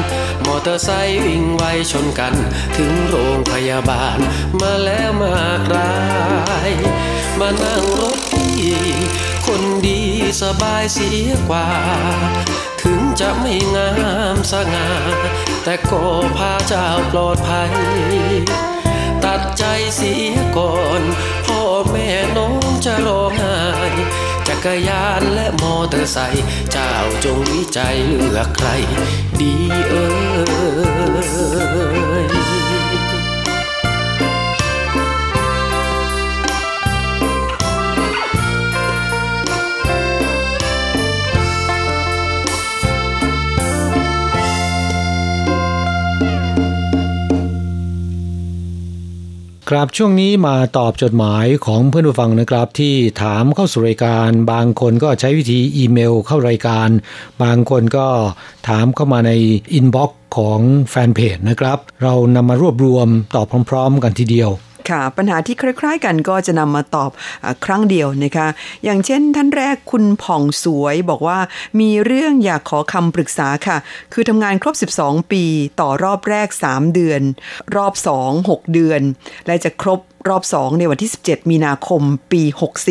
[0.46, 1.62] มอเตอร์ไซค์วิ่งไว
[1.92, 2.34] ชนกัน
[2.76, 4.18] ถึงโรงพยาบาล
[4.60, 5.94] มาแล้วมากรา
[6.68, 6.70] ย
[7.40, 8.54] มานั่งรถพี่
[9.46, 10.00] คนดี
[10.42, 11.66] สบายเสียกว่า
[12.82, 13.90] ถึงจะไม่งา
[14.34, 14.88] มสง่า
[15.64, 16.02] แต่ก็
[16.36, 17.72] พาเจ้าปลอดภัย
[19.24, 19.64] ตัดใจ
[19.96, 21.02] เสียก่อน
[21.46, 21.60] พ่อ
[21.90, 23.58] แม่น้องจะร้องไห้
[24.48, 26.92] จักรยานและมอเตอร์ไซค์เจ้า
[27.24, 28.68] จงวิจัยเลือกใคร
[29.40, 29.54] ดี
[29.88, 30.06] เอ่
[32.22, 32.75] ย
[49.70, 56.88] ครับช่วงนี้มาตอบจดหมายของเพื่อนผู้ฟังนะครับ ที่ถามเข้าสู่รายการ บางคนก็ใช้วิธีอีเมลเข้ารายการ
[57.42, 58.08] บางคนก็
[58.68, 59.32] ถามเข้ามาใน
[59.74, 60.60] inbox ของ
[60.90, 64.50] แฟนเพจนะครับ เรานำมารวบรวมตอบพร้อม ๆ กันทีเดียว
[64.90, 68.48] ค่ะ ปัญหาที่คล้ายๆ กันก็จะนำมาตอบครั้งเดียวนะคะ
[68.84, 71.38] อย่างเช่นท่านแรกคุณผ่องสวยบอกว่า
[71.80, 73.76] มีเรื่องอยากขอคำปรึกษาค่ะ
[74.12, 75.44] คือทำงานครบ 12 ปี
[75.80, 77.22] ต่อรอบแรก 3 เดือน
[77.76, 79.00] รอบ 2 6 เดือน
[79.46, 82.02] และจะครบ รอบ 2 ในวันที่ 17 มีนาคม
[82.32, 82.42] ปี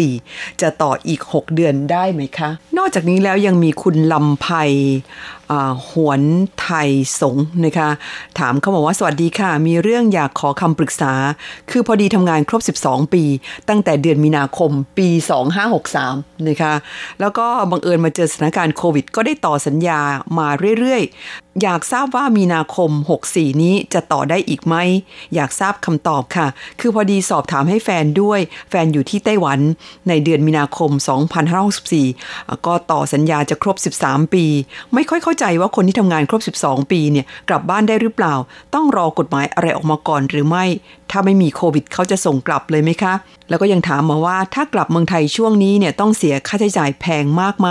[0.06, 4.48] 64 จะต่ออีก 6 เดือนได้ไหมคะ นอกจากนี้แล้วยังมีคุณลำไพ
[5.90, 6.22] หวน
[6.62, 6.90] ไทย
[7.22, 7.90] สงนะคะ
[8.40, 11.14] ถามเขาบอกว่าสวัสดีค่ะ มีเรื่องอยากขอคำปรึกษา
[11.70, 13.24] คือพอดีทำงานครบ 12 ปี
[13.70, 15.10] ตั้งแต่เดือนมีนาคมปี
[15.78, 16.74] 2563 นะคะ
[17.20, 20.00] แล้วก็บังเอิญมาเจอสถานการณ์โควิด ก็ได้ต่อสัญญา
[20.38, 20.48] มา
[20.80, 21.02] เรื่อย
[21.64, 22.92] อยากทราบว่ามีนาคม
[23.28, 24.76] 64 นี้จะต่อได้อีกไหม
[25.36, 26.48] อยากทราบคำตอบค่ะ
[26.80, 28.40] คือพอดีสอบถามให้แฟนด้วย
[28.70, 29.60] แฟนอยู่ที่ไต้หวัน
[30.10, 30.92] ในเดือนมีนาคม
[31.98, 34.46] 2564 ก็ต่อสัญญาจะครบ 13 ปี
[34.94, 38.36] ไม่ค่อยเข้าใจว่าคนที่ทำงานครบ 12 ปีเนี่ยกลับบ้านได้หรือเปล่า
[38.74, 40.66] ต้องรอกฎหมายอะไรออกมาก่อนหรือไม่
[41.12, 43.14] ถ้าไม่มีโควิดเขาจะส่งกลับเลยไหมคะ
[43.50, 47.68] แล้วก็ยังถามมาว่าถ้ากลับเมืองไทยช่วงนี้เนี่ยต้องเสียค่าใช้จ่ายแพงมากไหม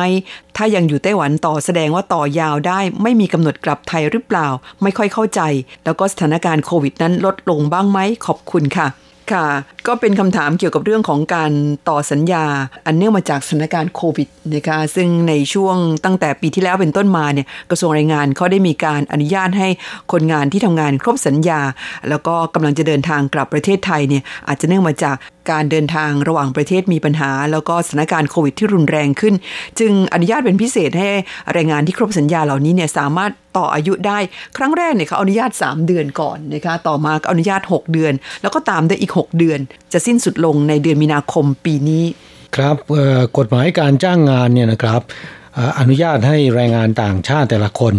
[0.56, 4.48] ถ้ายังอยู่ไต้หวันต่อแสดงว่าต่อยาวได้ ไม่มีกำหนดกลับไทยหรือเปล่า
[4.82, 5.40] ไม่ค่อยเข้าใจ
[5.84, 8.88] แล้วก็สถานการณ์โควิดนั้นลดลงบ้างไหมขอบคุณค่ะ
[9.32, 9.48] ค่ะ
[9.86, 11.52] ก็เป็นคำถามเกี่ยวกับเรื่องของการ
[11.88, 12.44] ต่อสัญญา
[12.86, 19.68] อันเนื่องมาจากสถานการณ์โควิดนะคะซึ่งในช่วงตั้งแต่ปีที่แล้วเป็นต้นมาเนี่ยกระทรวงแรงงานเขาได้มีการอนุญาตให้
[20.12, 21.60] คนงานที่ทำงานครบสัญญา
[22.08, 25.16] แล้วก็กำลังจะเดินทางกลับประเทศไทยเนี่ยอาจจะเนื่องมาจาก
[25.50, 29.34] การเดินทางระหว่างประเทศมีปัญหา แล้วก็สถานการณ์โควิดที่รุนแรงขึ้น
[29.80, 31.10] จึงอนุญาตเป็นพิเศษให้
[31.52, 34.18] แรงงานที่ครบสัญญาเหล่านี้เนี่ยสามารถต่ออายุได้
[34.56, 39.58] ครั้งแรกเนี่ยเขาอนุญาต 3 เดือนก่อนนะคะต่อมาอนุญาต 6 เดือน แล้วก็ตามได้อีก 6 เดือน
[39.92, 42.04] จะสิ้นสุดลงในเดือนมีนาคมปีนี้
[42.56, 42.76] ครับ
[43.38, 45.00] กฎหมายการจ้างงานเนี่ยนะครับ
[45.78, 47.94] อนุญาตให้แรงงานต่างชาติแต่ละคน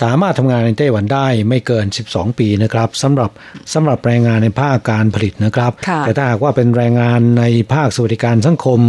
[0.00, 3.30] สามารถทำงานในไต้หวันได้ไม่เกิน 12 ปีนะครับสำหรับ
[3.74, 8.80] สำหรับแรงงานในภาคการผลิตนะครับ แต่ถ้าหากว่าเป็นแรงงานในภาคสวัสดิการสังคม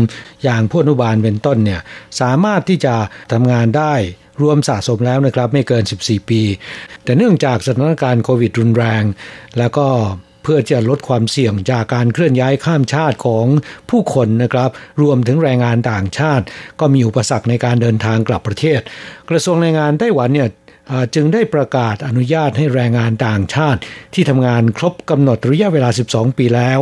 [0.43, 1.81] อย่างผู้อนุบาลเป็นต้นเนี่ย
[2.21, 2.95] สามารถที่จะ
[3.31, 3.93] ทำงานได้
[4.41, 6.41] รวมสะสมแล้วนะครับไม่เกิน 14 ปี
[7.03, 9.03] แต่เนื่องจากสถานการณ์โควิดรุนแรง
[9.57, 9.87] แล้วก็
[10.25, 13.45] เพื่อจะลดความเสี่ยงจากการเคลื่อนย้ายข้ามชาติของ
[13.89, 14.69] ผู้คนนะครับ
[15.01, 16.45] รวมถึงแรงงานต่างชาติ
[16.79, 18.79] ก็มีอุปสรรคในการเดินทางกลับประเทศ
[19.29, 20.49] กระทรวงแรงงานไต้หวันเนี่ย
[21.15, 23.79] จึงได้ประกาศอนุญาตให้แรงงานต่างชาติ
[24.13, 26.79] ที่ทำงานครบกำหนดระยะเวลา 12 ปีแล้ว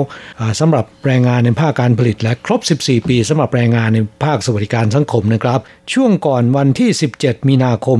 [0.59, 5.59] สำหรับแรงงานในภาคการผลิตและครบ 14 ปีสำหรับแรงงานในภาคสวัสดิการสังคมนะครับ
[5.93, 6.89] ช่วงก่อนวันที่
[7.19, 7.99] 17 มีนาคม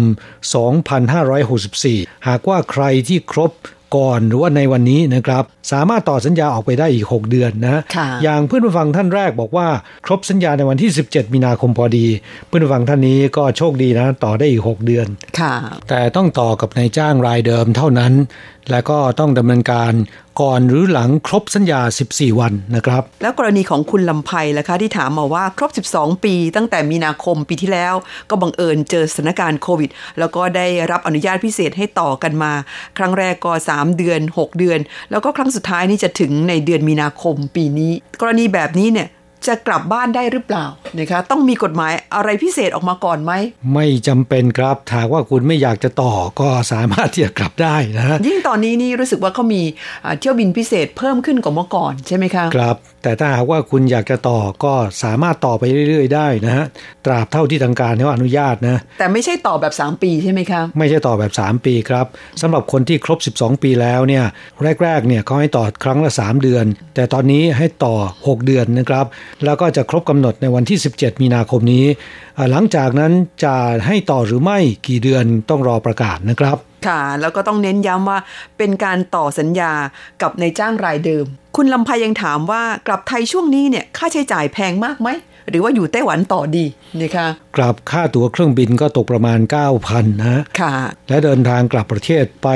[1.33, 3.51] 2564 หากว่าใครที่ครบ
[3.95, 7.81] ก่อนหรือว่าในวันนี้นะครับ สามารถต่อสัญญาออกไปได้อีก 6 เดือนนะ
[8.23, 9.67] อย่างเพื่อนผู้ฟังท่านแรกบอกว่า
[10.05, 12.07] ครบสัญญาในวันที่ 17 มีนาคมพอดี
[12.47, 15.07] เพื่อนผู้ฟังท่านนี้ก็โชคดีนะ ต่อได้อีก 6 เดือน
[15.39, 15.53] ค่ะ
[15.89, 18.13] แต่ต้องต่อกับนายจ้างรายเดิมเท่านั้น
[18.71, 19.93] และก็ต้องดำเนินการ
[20.41, 27.93] ก่อนหรือหลังครบสัญญา 14 วันนะครับ แล้วกรณีของคุณลำไพล่ะคะที่ถามมาว่าครบ 12 ปี ตั้งแต่มีนาคมปีที่แล้ว
[28.29, 29.89] ก็บังเอิญเจอสถานการณ์โควิด
[30.19, 32.53] แล้วก็ได้รับอนุญาตพิเศษให้ต่อกันมา
[32.97, 34.79] ครั้งแรกก็ 3 เดือน 6 เดือน
[35.11, 37.91] แล้วก็ครั้งสุดท้ายนี่จะถึงในเดือนมีนาคมปีนี้
[38.21, 39.07] กรณีแบบนี้เนี่ย
[39.47, 40.65] จะกลับบ้านได้หรือเปล่า
[40.97, 43.31] นะคะต้องมีกฎหมายอะไรพิเศษออกมาก่อนไหม
[43.73, 49.61] ไม่จำเป็นครับถากว่าคุณไม่อยากจะต่อก็สามารถที่จะกลับได้นะยิ่งตอนนี้นี่รู้สึกว่าเขามี
[50.19, 54.73] เที่ยวบินพิเศษเพิ่มขึ้นกว่าเมื่อก่อนใช่ไหมคะครับ แต่ถ้าหากว่าคุณอยากจะต่อก็
[55.03, 56.65] สามารถต่อไปเรื่อย ๆ ได้นะฮะ
[57.05, 62.05] ตราบเท่าที่ทางการเขาอนุญาตนะแต่ไม่ใช่ต่อแบบ 3 ปีใช่ไหมคะไม่ใช่ต่อแบบ 3 ปีครับ
[62.41, 64.25] สำหรับคนที่ครบ 12 ปีแล้วเนี่ย
[64.83, 66.65] แรกๆเนี่ยเขาให้ต่อครั้งละ 3 เดือน
[66.95, 69.05] แต่ตอนนี้ให้ต่อ 6 เดือนนะครับ
[69.45, 71.85] แล้วก็จะครบกำหนดในวันที่ 17 มีนาคมนี้
[72.51, 73.11] หลังจากนั้น
[73.43, 73.55] จะ
[73.85, 76.57] ให้ต่อหรือไม่กี่เดือนต้องรอประกาศนะครับ
[76.87, 78.19] ค่ะแล้วก็ต้องเน้นย้ำว่า
[78.57, 79.71] เป็นการต่อสัญญา
[80.21, 81.25] กับในจ้างรายเดิม
[81.55, 85.09] คุณลำพายังถามว่ากลับไทยช่วงนี้เนี่ยค่าใช้จ่ายแพงมากไหม
[85.49, 86.65] หรือว่าอยู่ไต้หวันต่อดี
[87.01, 87.27] นะคะ
[87.57, 89.39] กลับค่าตั๋วเครื่องบินก็ตกประมาณ
[89.81, 90.73] 9,000นะค่ะ
[91.09, 92.49] และเดินทางกลับประเทศไป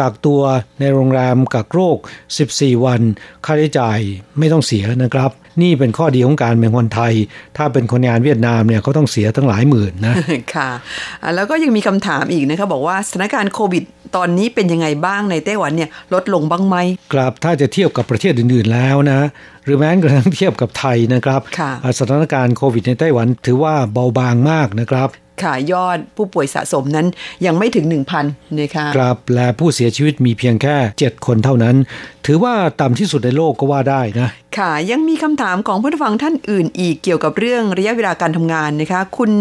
[0.00, 0.40] กักตัว
[0.80, 1.98] ในโรงแรมกักโรค
[2.40, 3.00] 14 วัน
[3.44, 3.98] ค่าใช้จ่าย
[4.38, 5.30] ไม่ต้องเสียนะครับ
[5.62, 7.12] นี่เป็นข้อดีของการเป็นคนไทย
[7.56, 10.14] ถ้าเป็นคนงานเวียดนามเนี่ยเขาต้องเสียทั้งหลายหมื่นนะ
[10.54, 10.70] ค่ะ
[11.34, 13.82] แล้วก็ยังมีคำถามอีกนะคะบอกว่าสถานการณ์โควิด
[14.16, 16.76] ตอนนี้เป็นยังไงบ้างในไต้หวันเนี่ยลดลงบ้างไหม
[17.12, 19.20] ครับถ้าจะเทียบกับประเทศอื่นๆแล้วนะ
[19.64, 21.40] หรือแม้กระทั่งเทียบกับไทยนะครับ
[21.98, 25.10] สถานการณ์โควิดในไต้หวันถือว่าเบาบางมากนะครับ
[25.42, 27.06] ค่ะยอดผู้ป่วยสะสมนั้น
[27.46, 27.86] ยังไม่ถึง
[28.20, 31.76] 1,000นะคะครับและผู้เสียชีวิตมีเพียงแค่ 7 คนเท่านั้น
[32.26, 39.32] ถือว่าต่ำที่สุดในโลกก็ว่าได้นะค่ะ ยังมีคำถามของผู้ฟังท่านอื่นอีกเกี่ยวกับเรื่องระยะเวลาการทำงานนะคะ คุณ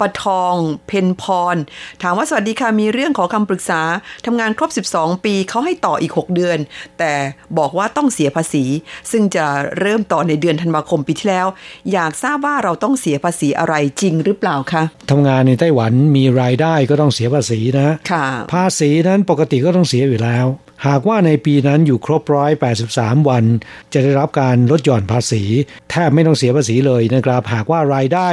[0.00, 0.54] ปะทอง
[0.86, 1.56] เพนพร
[2.02, 3.80] ถามว่าสวัสดีค่ะ มีเรื่องขอคำปรึกษา
[4.26, 6.58] ทำงานครบ 12 ปีเขาให้ต่ออีก 6 เดือน
[6.98, 7.12] แต่
[7.58, 8.64] บอกว่าต้องเสียภาษี
[9.10, 9.46] ซึ่งจะ
[9.80, 11.46] เริ่มต่อในเดือนธันวาคมปีที่แล้ว
[11.92, 20.46] อยากทราบว่าเราต้องเสียภาษีอะไรจริงหรือเปล่าคะทำงานในไต้หวันมีรายได้ก็ต้องเสียภาษีนะค่ะภาษีนั้นปกติก็ต้องเสียอยู่แล้ว
[20.86, 22.50] หากว่าในปีนั้นอยู่ครบร้อย
[22.90, 23.44] 83 วัน
[23.92, 25.42] จะได้รับการลดหย่อนภาษี
[25.90, 28.28] แทบไม่ต้องเสียภาษีเลยนะครับ หากว่ารายได้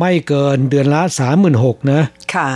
[0.00, 1.02] ไม่เกินเดือนละ
[1.46, 2.02] 36,000นะ
[2.34, 2.50] ค่ะ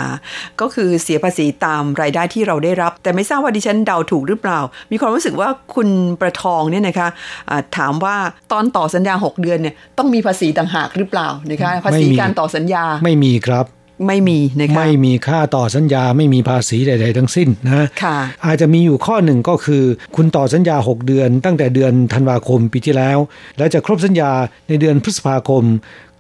[0.60, 4.58] ก็คือเสียภาษีตามรายได้ที่เราได้รับ แต่ไม่ทราบว่าดิฉันเดาถูกหรือเปล่า
[4.92, 5.88] มีความรู้สึกว่าคุณ
[6.20, 8.16] ประทองเนี่ยนะคะะถามว่า
[8.52, 13.66] ตอนต่อสัญญา 6 เดือนเนี่ยต้องมีภาษีต่างหากหรือเปล่านะคะภาษีไม่มีการต่อสัญญาไม่มีครับ
[14.06, 19.84] ไม่มีนะคะไม่มีค่าต่อสัญญาไม่มีภาษีใด ๆ ทั้งสิ้นนะค่ะอาจจะมีอยู่ข้อหนึ่งก็คือ
[20.16, 23.18] คุณต่อสัญญา 6 เดือน ตั้งแต่เดือนธันวาคมปีที่แล้ว
[23.58, 24.32] แล้วจะครบสัญญา
[24.68, 25.64] ในเดือนพฤษภาคม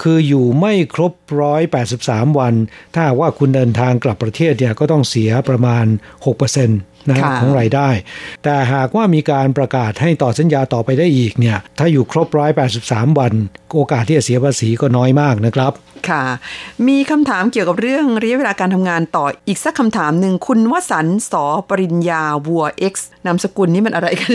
[0.02, 1.12] คืออยู่ไม่ครบ
[1.76, 2.54] 183วัน
[2.94, 5.84] ถ้าหากว่าคุณเดินทางกลับประเทศเนี่ยก็ต้องเสียประมาณ
[6.24, 7.88] 6% นะค่ะของรายได้
[8.44, 12.26] แต่หากว่ามีการประกาศให้ต่อสัญญาต่อไปได้อีกเนี่ยถ้าอยู่ครบ
[12.74, 13.32] 183วัน
[13.74, 15.72] โอกาสที่จะเสียภาษีก็น้อยมากนะครับ
[16.08, 16.24] ค่ะ
[16.88, 22.94] มีคำถามเกี่ยวกับเรื่องระยะเวลาการทำงานต่ออีกสักคำถามหนึ่งคุณวสันต์สอปริญญาวัว X
[23.26, 24.32] นามสกุลนี้มันอะไรกัน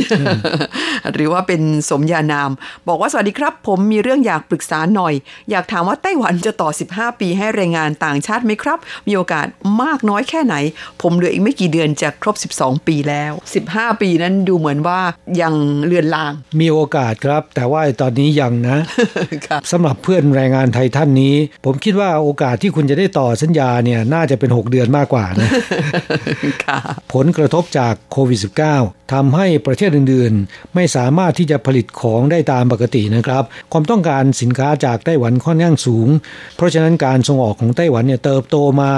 [1.14, 2.52] หรือว่าเป็นสมญานาม
[2.88, 5.14] บอกว่าสวัสดีครับ ผมมีเรื่องอยากปรึกษาหน่อย
[5.50, 9.48] อยากถามว่าไต้หวันจะต่อ 15 ปีให้แรงงานต่างชาติไหมครับ มีโอกาส
[9.82, 10.56] มากน้อยแค่ไหน
[11.02, 13.32] ผมเหลืออีกไม่กี่เดือนจะครบ 12ปีแล้ว
[13.68, 15.02] 15 ปีนั้นดูเหมือนว่า
[15.42, 15.54] ยัง
[15.86, 18.78] เลือนลาง มีโอกาสครับ แต่ว่าตอนนี้ยังนะ
[19.48, 21.36] ค่ะสำหรับเพื่อนแรงงานไทยท่านนี้
[21.66, 25.50] ผมคิดว่าโอกาสที่คุณจะได้ต่อสัญญาเนี่ยน่าจะเป็น 6 เดือนมากกว่านะ
[26.66, 26.80] ค่ะ
[27.14, 28.40] ผลกระทบจากโควิด
[28.76, 36.08] -19 ทำให้ประเทศอื่นๆ ไม่สามารถที่จะผลิตของได้ตามปกตินะครับ ความต้องการสินค้าจากไต้หวันค่อนข้างสูง
[36.56, 38.92] เพราะฉะนั้นการส่งออกของไต้หวันเนี่ยเติบโตมา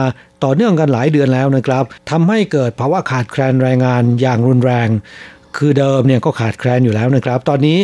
[0.43, 4.89] ต่อเนื่องกันหลายเดือนแล้วนะครับทำให้เกิดภาวะขาดแคลนแรงงานอย่างรุนแรง
[5.57, 7.77] คือเดิมเนี่ยก็ขาดแคลนอยู่แล้วนะครับ ตอนนี้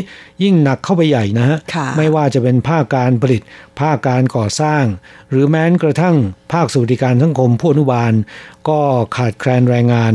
[0.44, 3.42] ยิ่งหนักเข้าไปใหญ่นะฮะค่ะไม่ว่าจะเป็นภาคการผลิต
[3.80, 4.84] ภาคการก่อสร้าง
[5.30, 6.16] หรือแม้กระทั่ง
[6.54, 8.14] ภาคสวัสดิการสังคมผู้อนุบาล
[8.70, 8.80] ก็
[9.18, 10.14] ขาดแคลนแรงงาน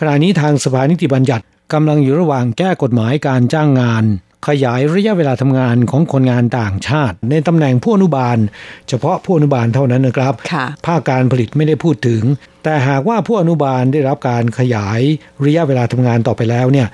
[0.00, 4.04] ขณะนี้ทางสภานิติบัญญัติกำลังอยู่ระหว่างแก้กฎหมายการจ้างงาน
[4.48, 8.36] ขยายระยะเวลาทำงานของคนงานต่างชาติ ในตำแหน่งผู้อนุบาล
[8.88, 12.22] เฉพาะผู้อนุบาลเท่านั้นนะครับค่ะภาคการผลิตไม่ได้พูดถึง
[12.62, 15.00] แต่หากว่าผู้อนุบาลได้รับการขยาย
[15.44, 16.88] ระยะเวลาทำงานต่อไปแล้วเนี่ย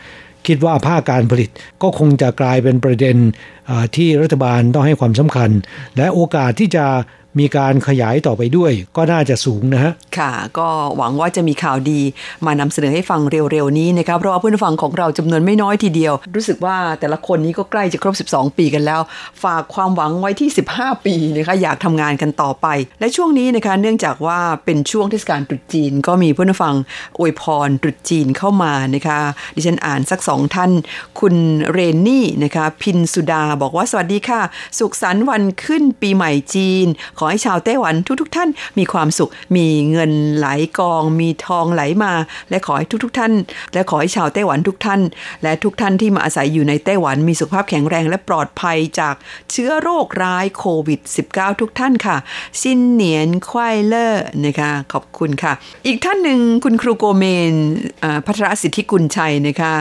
[0.47, 1.51] คิดว่าภาคการผลิต
[1.83, 3.17] ก็คงจะกลายเป็นประเด็น
[3.67, 5.51] เอ่อที่รัฐบาลต้องให้ความสำคัญ
[5.97, 6.87] และโอกาสที่จะ
[7.39, 12.01] มีการขยายต่อไปด้วย ก็น่าจะสูงนะฮะ ค่ะ ก็หวังว่าจะมีข่าวดี
[12.47, 13.21] มานำเสนอให้ฟัง
[13.53, 19.01] เร็วๆนี้นะครับ เพราะว่าเพื่อนฟังของเราจำนวนไม่น้อยทีเดียว รู้สึกว่าแต่ละคนนี้ก็ใกล้จะครบ 12 ปีกันแล้ว
[19.43, 22.67] ฝากความหวังไว้ที่ 15 ปีนะคะอยากทำงานกันต่อไป
[23.01, 26.75] และช่วงนี้นะคะเนื่องจากว่าเป็นช่วงเทศกาลตรุษจีน ก็มีเพื่อนฟัง
[27.19, 29.19] อวยพรตรุษจีนเข้ามานะคะ
[29.55, 30.71] ดิฉันอ่านสักสองท่าน
[31.21, 31.35] คุณ
[31.73, 34.41] เรนนี่นะคะพินสุดาบอกว่าสวัสดีค่ะ
[34.79, 36.87] สุขสันต์วันขึ้นปีใหม่จีน
[37.19, 38.49] ขอให้ชาวไต้หวันทุกๆทท่าน
[38.79, 40.49] มีความสุข มีเงินไหล
[40.79, 42.13] กอง มีทองไหลมา
[42.51, 43.33] และขอให้ทุกๆทท่าน
[43.75, 45.01] และขอให้ชาวไต้หวันทุกท่าน
[45.43, 49.15] และทุกท่านที่มาอาศัยอยู่ในไต้หวันมีสุขภาพแข็งแรงและปลอดภัยจาก
[49.51, 51.01] เชื้อโรคร้ายโควิด
[51.33, 52.17] -19 ทุกท่านค่ะ
[52.63, 55.53] สิ้นเหนียนควายเลอร์นะคะขอบคุณค่ะ
[55.87, 57.53] อีกท่านหนึ่งคุณครูโกเมน
[58.05, 59.73] อ่าพัทรสิทธิกุลชัยนะคะ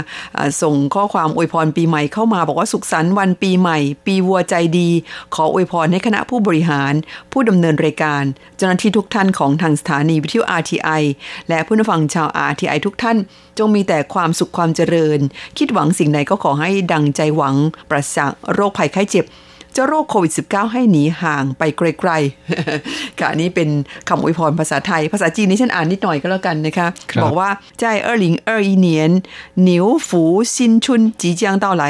[0.62, 4.90] ส่งข้อความอวยพรปีใหม่เข้ามาบอกว่าสุขสันต์วันปีใหม่ ปีวัวใจดี
[5.36, 6.94] ขออวยพรให้คณะผู้บริหาร
[7.32, 8.24] ผู้ดำเนินรายการ
[8.58, 11.04] เจ้าหน้าที่ทุกท่านของทางสถานีวิทยุ RTI
[11.50, 13.18] และผู้นฟังชาว RTI ทุกท่าน
[13.58, 15.20] จงมีแต่ความสุขความเจริญ
[15.58, 17.56] คิดหวังสิ่งใดก็ขอให้ดังใจหวัง
[17.90, 19.26] ปราศจากโรคภัยไข้เจ็บ
[19.73, 23.69] เจ้าโรคโควิด -19 ให้หนีห่างไปไกลๆ ค่ะอันนี้เป็น
[24.09, 27.49] คำอวยพรภาษาไทย ภาษาจีนนี่ฉันอ่านนิดหน่อยก็แล้วกันนะคะ ครับ บอกว่า
[27.83, 28.89] 在二零二一年
[29.69, 29.71] 牛
[30.07, 30.09] 福
[30.55, 30.87] 新春
[31.21, 31.83] 即将到来，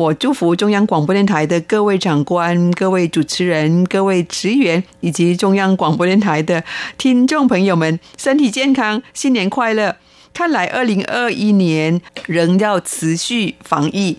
[0.00, 6.62] 我祝福中央广播电台的各位长官、各位主持人、各位职员以及中央广播电台的
[6.96, 9.96] 听众朋友们身体健康，新年快乐！
[10.34, 14.16] 看来二零二一年仍要持续防疫。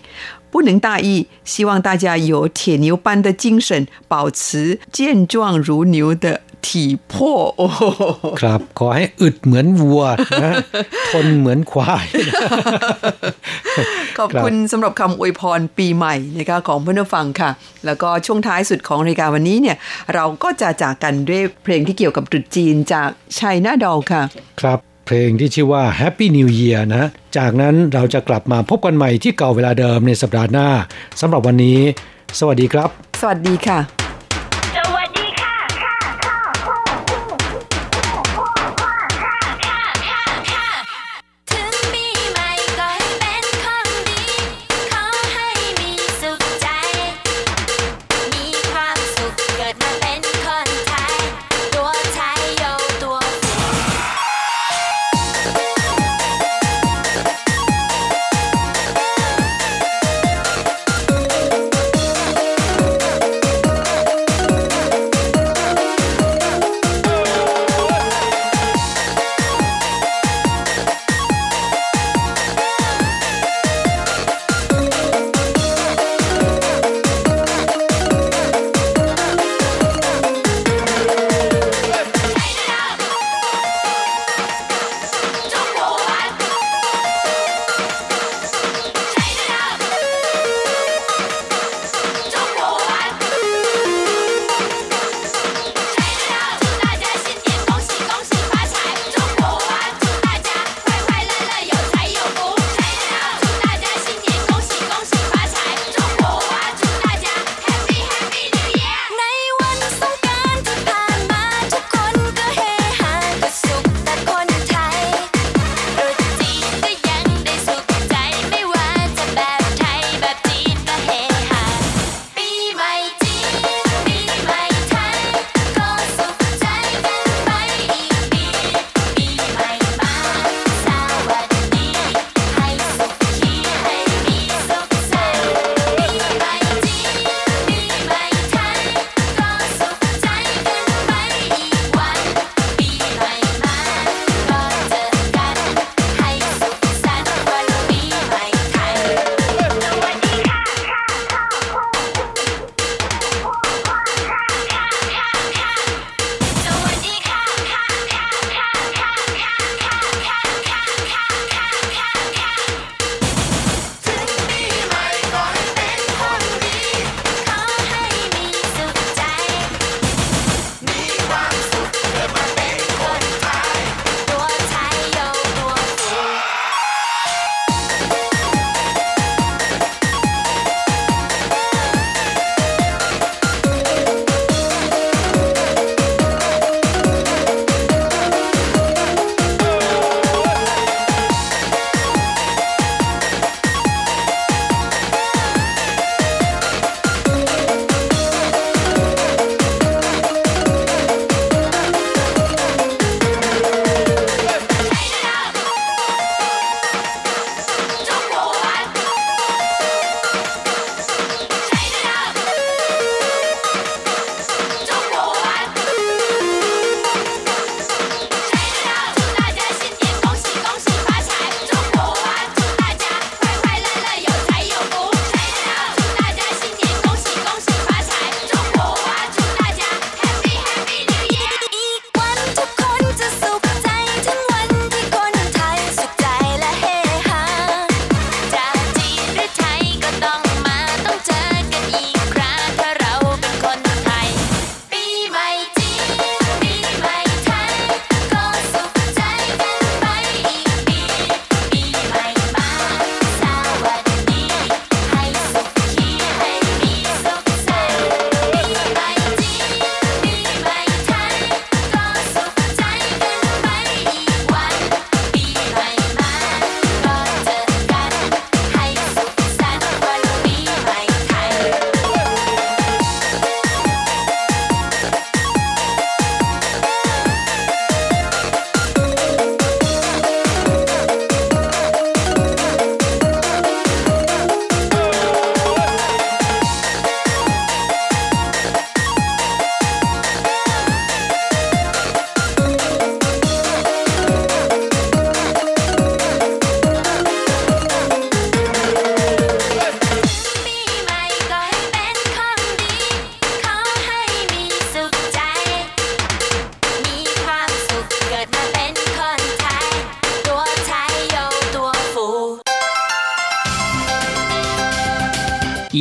[0.50, 7.82] 不能大意，希望大家有铁牛般的精神，保持健壮如牛的 ถีพ่อโอ้โห
[8.40, 10.02] ครับ ขอให้อึดเหมือนวัว
[10.42, 10.52] นะ
[11.12, 12.06] ทนเหมือนควาย
[14.18, 17.50] ขอบคุณสำหรับคำอวยพรปีใหม่นะคะของเพื่อนผู้ฟังค่ะ
[17.86, 19.76] แล้วก็ช่วงท้ายสุดของรายการวันนี้เนี่ย
[20.14, 23.08] เราก็จะจากกันด้วยเพลงที่เกี่ยวกับตรุษจีนจาก
[23.38, 24.22] ชัยนาดอลค่ะ
[24.60, 24.78] ครับ
[25.11, 27.05] เพลงที่ชื่อว่า Happy New Year นะ
[27.37, 30.67] จากนั้นเราจะกลับมาพบกันใหม่ที่เก่าเวลาเดิมในสัปดาห์หน้า
[31.21, 31.79] สำหรับวันนี้
[32.39, 32.89] สวัสดีครับ
[33.21, 34.08] สวัสดีค่ะ